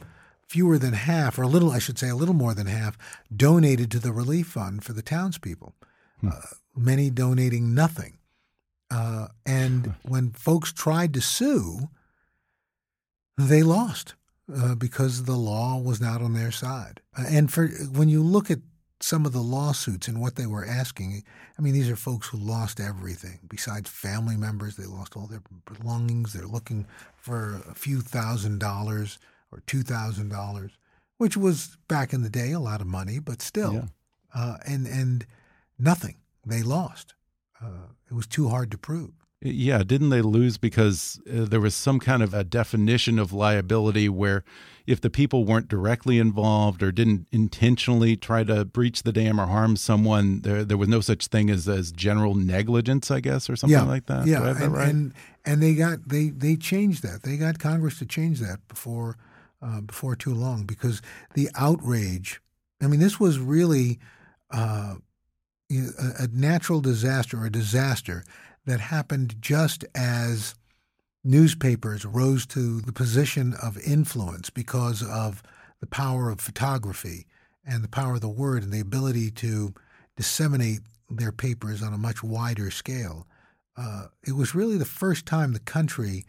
fewer 0.49 0.79
than 0.79 0.95
half, 0.95 1.39
or 1.39 1.43
a 1.43 1.49
little, 1.49 1.71
I 1.71 1.79
should 1.79 1.99
say, 1.99 2.09
a 2.09 2.17
little 2.17 2.35
more 2.35 2.55
than 2.55 2.67
half, 2.67 2.97
donated 3.35 3.91
to 3.93 3.99
the 3.99 4.13
relief 4.13 4.49
fund 4.49 4.83
for 4.83 4.93
the 4.93 5.03
townspeople. 5.03 5.75
Hmm. 6.21 6.29
Uh, 6.29 6.41
many 6.75 7.11
donating 7.11 7.75
nothing. 7.75 8.19
Uh, 8.91 9.29
and 9.45 9.95
when 10.03 10.31
folks 10.31 10.73
tried 10.73 11.13
to 11.15 11.21
sue, 11.21 11.91
they 13.37 13.63
lost 13.63 14.15
uh, 14.55 14.75
because 14.75 15.25
the 15.25 15.37
law 15.37 15.79
was 15.79 16.01
not 16.01 16.23
on 16.23 16.33
their 16.33 16.51
side. 16.51 17.03
Uh, 17.17 17.25
and 17.29 17.53
for 17.53 17.69
when 17.93 18.09
you 18.09 18.23
look 18.23 18.51
at 18.51 18.61
some 19.01 19.27
of 19.27 19.33
the 19.33 19.43
lawsuits 19.43 20.09
and 20.09 20.21
what 20.21 20.37
they 20.37 20.47
were 20.47 20.65
asking, 20.65 21.23
I 21.59 21.63
mean, 21.63 21.75
these 21.75 21.91
are 21.91 21.97
folks 21.97 22.29
who 22.29 22.39
lost 22.39 22.81
everything. 22.81 23.41
Besides 23.49 23.91
family 23.91 24.37
members, 24.37 24.77
they 24.77 24.87
lost 24.87 25.17
all 25.17 25.27
their 25.27 25.43
belongings. 25.67 26.33
They're 26.33 26.47
looking 26.47 26.87
for 27.15 27.61
a 27.71 27.75
few 27.75 28.01
thousand 28.01 28.59
dollars 28.59 29.19
or 29.53 29.63
two 29.67 29.83
thousand 29.83 30.29
dollars, 30.29 30.73
which 31.17 31.37
was 31.37 31.77
back 31.89 32.13
in 32.13 32.23
the 32.23 32.31
day 32.31 32.53
a 32.53 32.61
lot 32.61 32.81
of 32.81 32.87
money, 32.87 33.19
but 33.19 33.43
still, 33.43 33.75
yeah. 33.75 33.85
uh, 34.35 34.57
and 34.67 34.87
and 34.87 35.27
nothing. 35.79 36.17
They 36.47 36.63
lost. 36.63 37.15
Uh, 37.63 37.89
it 38.11 38.15
was 38.15 38.27
too 38.27 38.49
hard 38.49 38.71
to 38.71 38.79
prove. 38.79 39.13
Yeah, 39.41 39.85
didn't 39.85 40.09
they 40.09 40.21
lose 40.21 40.59
because 40.59 41.21
uh, 41.33 41.45
there 41.45 41.61
was 41.61 41.75
some 41.75 42.01
kind 42.01 42.25
of 42.25 42.35
a 42.35 42.43
definition 42.43 43.21
of 43.21 43.33
liability 43.33 44.09
where 44.09 44.43
if 44.85 45.01
the 45.01 45.11
people 45.11 45.45
weren't 45.45 45.69
directly 45.69 46.19
involved 46.19 46.83
or 46.83 46.91
didn't 46.91 47.29
intentionally 47.31 48.17
try 48.17 48.43
to 48.43 48.65
breach 48.65 49.05
the 49.05 49.13
dam 49.13 49.41
or 49.41 49.47
harm 49.47 49.77
someone, 49.77 50.41
there 50.41 50.65
there 50.65 50.77
was 50.77 50.89
no 50.89 51.01
such 51.01 51.29
thing 51.29 51.51
as 51.51 51.69
as 51.69 51.93
general 51.93 52.35
negligence, 52.35 53.13
I 53.13 53.21
guess, 53.21 53.49
or 53.49 53.55
something 53.55 53.79
yeah, 53.79 53.85
like 53.85 54.07
that. 54.07 54.27
Yeah, 54.27 54.57
and, 54.61 54.73
right? 54.73 54.89
and, 54.89 55.15
and 55.45 55.63
they 55.63 55.75
got 55.75 56.09
they 56.09 56.31
they 56.31 56.57
changed 56.57 57.05
that. 57.05 57.23
They 57.23 57.37
got 57.37 57.61
Congress 57.61 58.01
to 58.01 58.07
change 58.07 58.41
that 58.41 58.67
before 58.67 59.19
uh, 59.63 59.81
before 59.81 60.17
too 60.17 60.35
long 60.35 60.65
because 60.65 61.03
the 61.35 61.49
outrage. 61.55 62.41
I 62.81 62.87
mean, 62.87 63.01
this 63.01 63.19
was 63.19 63.39
really 63.39 63.99
uh, 64.51 64.97
a, 65.71 66.29
natural 66.33 66.81
disaster 66.81 67.39
or 67.39 67.47
a 67.47 67.53
disaster 67.53 68.25
that 68.67 68.81
happened 68.81 69.37
just 69.41 69.85
as 69.95 70.55
newspapers 71.25 72.05
rose 72.05 72.47
to 72.47 72.81
the 72.81 72.93
position 72.93 73.55
of 73.63 73.77
influence 73.79 74.51
because 74.51 75.03
of 75.03 75.43
the 75.81 75.87
power 75.87 76.31
of 76.31 76.41
photography 76.41 77.27
and 77.65 77.83
the 77.83 77.89
power 77.89 78.15
of 78.15 78.21
the 78.21 78.29
word 78.29 78.63
and 78.63 78.73
the 78.73 78.81
ability 78.81 79.31
to 79.31 79.75
disseminate 80.17 80.81
their 81.11 81.33
papers 81.33 81.83
on 81.83 81.93
a 81.93 81.99
much 81.99 82.23
wider 82.23 82.71
scale. 82.71 83.27
Uh, 83.77 84.07
it 84.27 84.33
was 84.33 84.55
really 84.55 84.77
the 84.77 84.85
first 84.85 85.27
time 85.27 85.53
the 85.53 85.61
country 85.61 86.25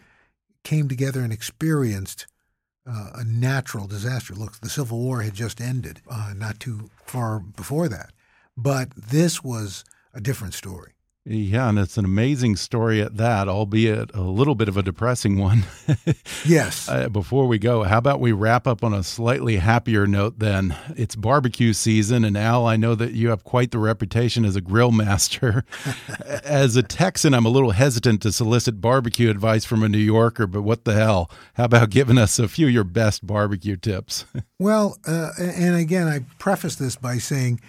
came 0.64 0.88
together 0.88 1.22
and 1.22 1.34
experienced 1.34 2.28
uh, 2.88 3.12
a 3.16 3.24
natural 3.24 3.88
disaster. 3.88 4.34
Look, 4.34 4.60
the 4.60 4.70
Civil 4.70 5.00
War 5.00 5.22
had 5.22 5.34
just 5.34 5.62
ended 5.62 6.02
uh, 6.10 6.34
not 6.36 6.60
too 6.60 6.90
far 7.06 7.40
before 7.40 7.88
that, 7.90 8.12
but 8.58 8.90
this 8.96 9.44
was 9.44 9.84
a 10.14 10.22
different 10.22 10.54
story. 10.54 10.94
Yeah, 11.32 11.70
and 11.70 11.78
it's 11.78 12.00
an 12.00 12.06
amazing 12.06 12.56
story 12.56 13.04
at 13.04 13.18
that, 13.18 13.48
albeit 13.48 14.16
a 14.16 14.22
little 14.22 14.56
bit 14.56 14.68
of 14.68 14.78
a 14.78 14.82
depressing 14.82 15.38
one. 15.38 15.64
yes. 16.44 16.90
Uh, 16.90 17.08
before 17.08 17.46
we 17.46 17.60
go, 17.60 17.84
how 17.84 18.00
about 18.00 18.20
we 18.20 18.32
wrap 18.32 18.66
up 18.66 18.84
on 18.84 18.96
a 18.96 19.04
slightly 19.04 19.58
happier 19.58 20.08
note 20.08 20.40
then? 20.40 20.76
It's 20.96 21.16
barbecue 21.16 21.74
season, 21.74 22.26
and 22.26 22.36
Al, 22.36 22.66
I 22.66 22.78
know 22.78 22.96
that 22.96 23.12
you 23.12 23.30
have 23.30 23.44
quite 23.44 23.70
the 23.70 23.78
reputation 23.78 24.44
as 24.44 24.56
a 24.56 24.62
grill 24.62 24.92
master. 24.92 25.66
as 26.26 26.76
a 26.76 26.82
Texan, 26.82 27.36
I'm 27.36 27.46
a 27.46 27.50
little 27.50 27.72
hesitant 27.72 28.24
to 28.24 28.32
solicit 28.32 28.82
barbecue 28.82 29.30
advice 29.30 29.66
from 29.66 29.84
a 29.84 29.90
New 29.90 30.00
Yorker, 30.00 30.48
but 30.48 30.64
what 30.64 30.84
the 30.84 30.96
hell? 30.96 31.30
How 31.54 31.66
about 31.66 31.92
giving 31.92 32.18
us 32.18 32.40
a 32.40 32.48
few 32.48 32.66
of 32.66 32.74
your 32.74 32.84
best 32.84 33.28
barbecue 33.28 33.76
tips? 33.76 34.26
well, 34.58 34.98
uh, 35.06 35.30
and 35.40 35.76
again, 35.76 36.08
I 36.08 36.22
preface 36.40 36.78
this 36.78 36.96
by 36.96 37.20
saying, 37.20 37.62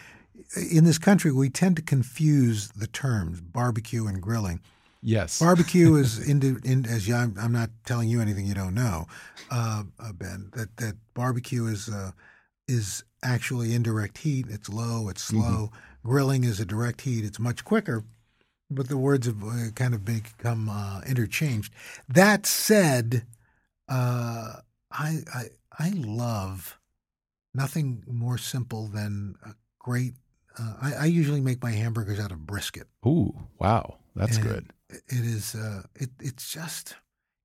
in 0.57 0.85
this 0.85 0.99
country, 0.99 1.33
we 1.33 1.49
tend 1.49 1.77
to 1.77 1.83
confuse 1.83 2.69
the 2.69 2.87
terms 2.87 3.41
barbecue 3.41 4.07
and 4.07 4.21
grilling. 4.21 4.61
Yes. 5.03 5.39
Barbecue 5.39 5.95
is 5.97 6.19
in, 6.19 6.61
in 6.65 6.87
as 6.87 7.09
you, 7.09 7.15
I'm, 7.15 7.35
I'm, 7.39 7.53
not 7.53 7.71
telling 7.87 8.09
you 8.09 8.21
anything 8.21 8.47
you 8.47 8.55
don't 8.55 8.75
know, 8.75 9.07
uh, 9.51 9.85
uh, 9.99 10.13
Ben. 10.13 10.51
That 10.55 10.77
that 10.79 10.97
barbecue 11.15 11.67
is 11.67 11.89
uh, 11.89 12.13
is 12.69 13.05
actually 13.23 13.75
indirect 13.75 14.19
heat. 14.19 14.47
It's 14.49 14.69
low. 14.69 15.09
It's 15.09 15.23
slow. 15.23 15.71
Mm-hmm. 15.71 16.09
Grilling 16.09 16.45
is 16.45 16.61
a 16.61 16.65
direct 16.65 17.03
heat. 17.03 17.25
It's 17.25 17.39
much 17.39 17.65
quicker. 17.65 18.05
But 18.71 18.89
the 18.89 18.97
words 18.97 19.27
have 19.27 19.43
uh, 19.43 19.71
kind 19.75 19.95
of 19.95 20.05
become 20.05 20.69
uh, 20.69 21.01
interchanged. 21.07 21.73
That 22.09 22.47
said, 22.47 23.25
uh, 23.89 24.57
I, 24.93 25.19
I 25.35 25.45
I 25.79 25.91
love 25.91 26.79
nothing 27.55 28.05
more 28.07 28.39
simple 28.39 28.87
than 28.87 29.35
a 29.45 29.55
great 29.79 30.15
uh, 30.61 30.75
I, 30.83 30.93
I, 30.93 31.05
usually 31.07 31.41
make 31.41 31.63
my 31.63 31.71
hamburgers 31.71 32.21
out 32.21 32.33
of 32.33 32.47
brisket. 32.47 32.87
Ooh, 33.07 33.35
wow, 33.59 33.97
that's 34.15 34.37
and 34.37 34.47
good. 34.47 34.67
It 34.89 35.25
is. 35.25 35.55
Uh, 35.55 35.83
it, 35.95 36.11
it's 36.21 36.53
just. 36.53 36.95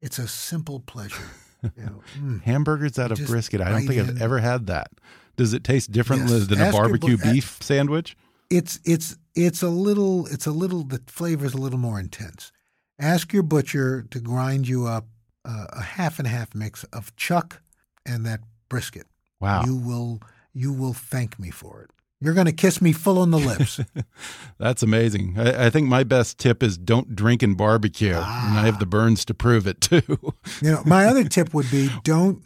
It's 0.02 0.20
a 0.20 0.28
simple 0.28 0.82
pleasure. 0.82 1.24
You 1.64 1.72
know, 1.78 2.02
mm, 2.20 2.44
Hamburgers 2.44 3.00
out 3.00 3.12
of 3.12 3.26
brisket. 3.26 3.62
I 3.62 3.70
don't 3.70 3.88
think 3.88 4.00
in. 4.00 4.10
I've 4.10 4.22
ever 4.22 4.40
had 4.40 4.68
that. 4.68 4.92
Does 5.36 5.54
it 5.54 5.64
taste 5.64 5.92
different 5.92 6.30
yes, 6.30 6.48
than 6.48 6.62
a 6.62 6.72
barbecue 6.72 7.18
beef 7.18 7.58
sandwich? 7.62 8.16
It's 8.50 8.80
it's 8.86 9.18
it's 9.34 9.62
a 9.62 9.70
little 9.70 10.28
it's 10.28 10.46
a 10.46 10.52
little 10.52 10.84
the 10.84 11.02
flavor 11.08 11.46
is 11.46 11.54
a 11.54 11.58
little 11.58 11.80
more 11.80 12.00
intense. 12.00 12.52
Ask 13.00 13.34
your 13.34 13.44
butcher 13.44 14.06
to 14.12 14.20
grind 14.20 14.68
you 14.68 14.86
up 14.86 15.08
uh, 15.44 15.68
a 15.70 15.82
half 15.82 16.20
and 16.20 16.28
half 16.28 16.56
mix 16.56 16.84
of 16.86 17.16
chuck 17.16 17.62
and 18.06 18.26
that 18.26 18.42
brisket. 18.70 19.08
Wow. 19.42 19.64
You 19.66 19.76
will 19.76 20.22
you 20.54 20.72
will 20.72 20.94
thank 20.94 21.40
me 21.40 21.50
for 21.52 21.82
it. 21.82 21.90
You're 22.22 22.34
going 22.34 22.46
to 22.46 22.54
kiss 22.54 22.82
me 22.82 22.94
full 22.94 23.20
on 23.20 23.32
the 23.32 23.38
lips. 23.38 23.80
That's 24.58 24.82
amazing. 24.82 25.36
I, 25.38 25.66
I, 25.66 25.70
think 25.70 25.88
my 25.88 26.04
best 26.04 26.38
tip 26.38 26.64
is 26.64 26.78
don't 26.78 27.16
drink 27.16 27.44
and 27.44 27.58
barbecue. 27.58 28.16
Ah. 28.16 28.50
And 28.50 28.60
I 28.60 28.66
have 28.66 28.80
the 28.80 28.86
burns 28.86 29.26
to 29.26 29.34
prove 29.34 29.68
it 29.68 29.82
too. 29.82 30.02
you 30.62 30.72
know, 30.72 30.82
my 30.86 31.06
other 31.06 31.26
tip 31.26 31.54
would 31.54 31.70
be 31.70 31.90
don't 32.04 32.42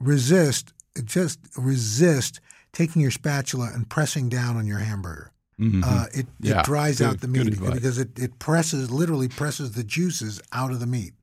resist, 0.00 0.72
just 1.04 1.38
resist 1.56 2.40
taking 2.72 3.00
your 3.00 3.12
spatula 3.12 3.70
and 3.72 3.88
pressing 3.88 4.28
down 4.28 4.56
on 4.56 4.66
your 4.66 4.80
hamburger. 4.80 5.30
Mm 5.58 5.70
-hmm. 5.70 5.84
uh, 5.84 6.06
it, 6.12 6.26
yeah. 6.40 6.58
it 6.58 6.66
dries 6.66 6.98
good, 6.98 7.06
out 7.06 7.20
the 7.20 7.28
meat 7.28 7.60
because 7.60 8.00
it, 8.00 8.18
it 8.18 8.38
presses, 8.38 8.90
literally 8.90 9.28
presses 9.28 9.70
the 9.70 9.84
juices 9.86 10.40
out 10.50 10.72
of 10.72 10.78
the 10.80 10.86
meat. 10.86 11.14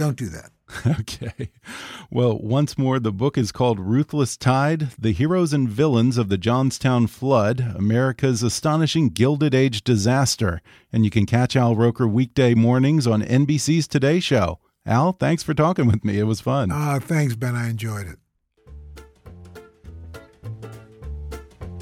Don't 0.00 0.16
do 0.16 0.30
that. 0.30 0.50
Okay. 1.00 1.50
Well, 2.10 2.38
once 2.38 2.78
more, 2.78 2.98
the 2.98 3.12
book 3.12 3.36
is 3.36 3.52
called 3.52 3.78
Ruthless 3.78 4.36
Tide 4.38 4.88
The 4.98 5.12
Heroes 5.12 5.52
and 5.52 5.68
Villains 5.68 6.16
of 6.16 6.28
the 6.30 6.38
Johnstown 6.38 7.06
Flood, 7.06 7.74
America's 7.76 8.42
Astonishing 8.42 9.10
Gilded 9.10 9.54
Age 9.54 9.82
Disaster. 9.84 10.62
And 10.90 11.04
you 11.04 11.10
can 11.10 11.26
catch 11.26 11.54
Al 11.54 11.76
Roker 11.76 12.06
weekday 12.06 12.54
mornings 12.54 13.06
on 13.06 13.20
NBC's 13.20 13.86
Today 13.88 14.20
Show. 14.20 14.58
Al, 14.86 15.12
thanks 15.12 15.42
for 15.42 15.52
talking 15.52 15.86
with 15.86 16.02
me. 16.02 16.18
It 16.18 16.24
was 16.24 16.40
fun. 16.40 16.70
Uh, 16.72 16.98
thanks, 16.98 17.36
Ben. 17.36 17.54
I 17.54 17.68
enjoyed 17.68 18.06
it. 18.06 18.18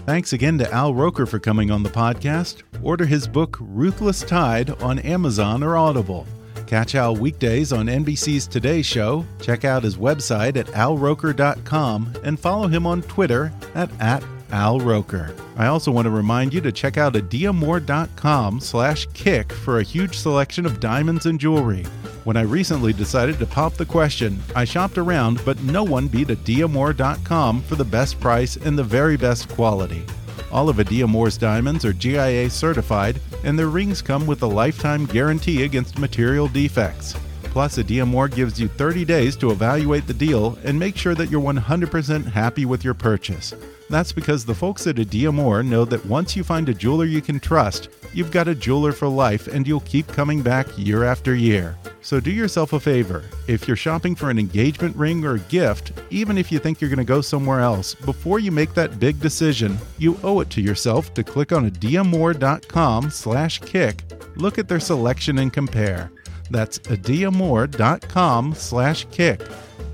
Thanks 0.07 0.33
again 0.33 0.59
to 0.59 0.73
Al 0.73 0.93
Roker 0.93 1.27
for 1.27 1.39
coming 1.39 1.71
on 1.71 1.85
the 1.85 1.91
podcast. 1.91 2.63
Order 2.83 3.07
his 3.07 3.29
book, 3.29 3.59
Ruthless 3.61 4.23
Tide, 4.23 4.71
on 4.83 4.99
Amazon 4.99 5.63
or 5.63 5.77
Audible. 5.77 6.27
Catch 6.69 6.95
Al 6.97 7.17
weekdays 7.17 7.73
on 7.73 7.87
NBC's 7.87 8.47
Today 8.47 8.83
Show, 8.83 9.25
check 9.41 9.65
out 9.65 9.83
his 9.83 9.97
website 9.97 10.59
at 10.59 10.67
alroker.com, 10.67 12.13
and 12.23 12.39
follow 12.39 12.69
him 12.69 12.87
on 12.87 13.01
Twitter 13.03 13.51
at, 13.75 13.91
at. 14.03 14.23
I 14.51 15.67
also 15.67 15.91
want 15.91 16.07
to 16.07 16.11
remind 16.11 16.55
you 16.55 16.61
to 16.63 16.73
check 16.73 16.97
out 16.97 17.15
adiamor.com 17.15 18.61
slash 18.61 19.07
kick 19.13 19.53
for 19.53 19.79
a 19.79 19.83
huge 19.83 20.17
selection 20.17 20.65
of 20.65 20.81
diamonds 20.81 21.27
and 21.27 21.39
jewelry. 21.39 21.85
When 22.25 22.37
I 22.37 22.43
recently 22.43 22.95
decided 22.95 23.39
to 23.39 23.47
pop 23.47 23.75
the 23.75 23.85
question, 23.85 24.39
I 24.55 24.65
shopped 24.65 24.97
around, 24.97 25.43
but 25.45 25.63
no 25.63 25.85
one 25.85 26.09
beat 26.09 26.29
adiamor.com 26.29 27.63
for 27.63 27.75
the 27.75 27.85
best 27.85 28.21
price 28.21 28.57
and 28.57 28.79
the 28.79 28.85
very 28.85 29.17
best 29.19 29.49
quality. 29.51 30.05
All 30.51 30.69
of 30.69 30.77
Adiamor's 30.77 31.37
diamonds 31.37 31.85
are 31.85 31.93
GIA 31.93 32.49
certified, 32.49 33.21
and 33.45 33.59
their 33.59 33.69
rings 33.69 34.01
come 34.01 34.27
with 34.27 34.43
a 34.43 34.47
lifetime 34.47 35.05
guarantee 35.05 35.65
against 35.65 35.99
material 35.99 36.49
defects. 36.49 37.15
Plus, 37.45 37.77
Adiamor 37.79 38.35
gives 38.35 38.61
you 38.61 38.69
30 38.69 39.05
days 39.05 39.37
to 39.37 39.51
evaluate 39.51 40.07
the 40.07 40.15
deal 40.15 40.59
and 40.65 40.79
make 40.79 40.97
sure 40.97 41.15
that 41.15 41.31
you're 41.31 41.41
100% 41.41 42.25
happy 42.27 42.65
with 42.65 42.85
your 42.85 42.95
purchase. 42.95 43.55
That's 43.91 44.13
because 44.13 44.45
the 44.45 44.55
folks 44.55 44.87
at 44.87 44.97
Adiamor 44.97 45.67
know 45.67 45.85
that 45.85 46.05
once 46.07 46.37
you 46.37 46.45
find 46.45 46.69
a 46.69 46.75
jeweler 46.75 47.07
you 47.07 47.21
can 47.21 47.41
trust, 47.41 47.89
you've 48.13 48.31
got 48.31 48.49
a 48.49 48.55
jeweler 48.55 48.93
for 48.93 49.09
life 49.09 49.49
and 49.49 49.67
you'll 49.67 49.81
keep 49.81 50.07
coming 50.09 50.43
back 50.43 50.67
year 50.77 51.05
after 51.05 51.35
year. 51.35 51.77
So 52.09 52.21
do 52.21 52.31
yourself 52.31 52.73
a 52.73 52.81
favor. 52.81 53.23
If 53.49 53.69
you're 53.69 53.77
shopping 53.77 54.15
for 54.15 54.31
an 54.31 54.39
engagement 54.39 54.97
ring 54.97 55.23
or 55.27 55.35
a 55.35 55.41
gift, 55.41 55.93
even 56.09 56.39
if 56.39 56.51
you 56.51 56.59
think 56.59 56.81
you're 56.81 56.89
going 56.89 56.97
to 56.97 57.05
go 57.05 57.21
somewhere 57.21 57.61
else, 57.61 57.95
before 57.95 58.39
you 58.39 58.51
make 58.51 58.73
that 58.73 58.99
big 58.99 59.21
decision, 59.21 59.77
you 59.99 60.19
owe 60.23 60.41
it 60.41 60.49
to 60.53 60.63
yourself 60.63 61.13
to 61.13 61.23
click 61.23 61.53
on 61.53 61.71
adiamor.com 61.71 63.11
slash 63.11 63.59
kick, 63.59 64.05
look 64.37 64.57
at 64.59 64.69
their 64.69 64.81
selection 64.81 65.37
and 65.41 65.53
compare. 65.53 66.11
That's 66.51 66.79
adiamor.com 66.79 68.55
slash 68.55 69.07
kick. 69.11 69.43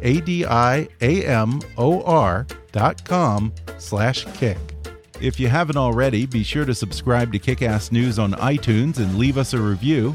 A-D-I-A-M-O-R 0.03 0.87
dot 2.71 3.05
com 3.05 3.53
slash 3.79 4.25
kick. 4.35 4.59
If 5.21 5.41
you 5.41 5.49
haven't 5.49 5.79
already, 5.79 6.27
be 6.27 6.45
sure 6.45 6.65
to 6.65 6.77
subscribe 6.77 7.33
to 7.33 7.41
Kickass 7.41 7.91
News 7.91 8.21
on 8.21 8.35
iTunes 8.35 8.99
and 8.99 9.19
leave 9.19 9.37
us 9.37 9.53
a 9.53 9.61
review. 9.61 10.15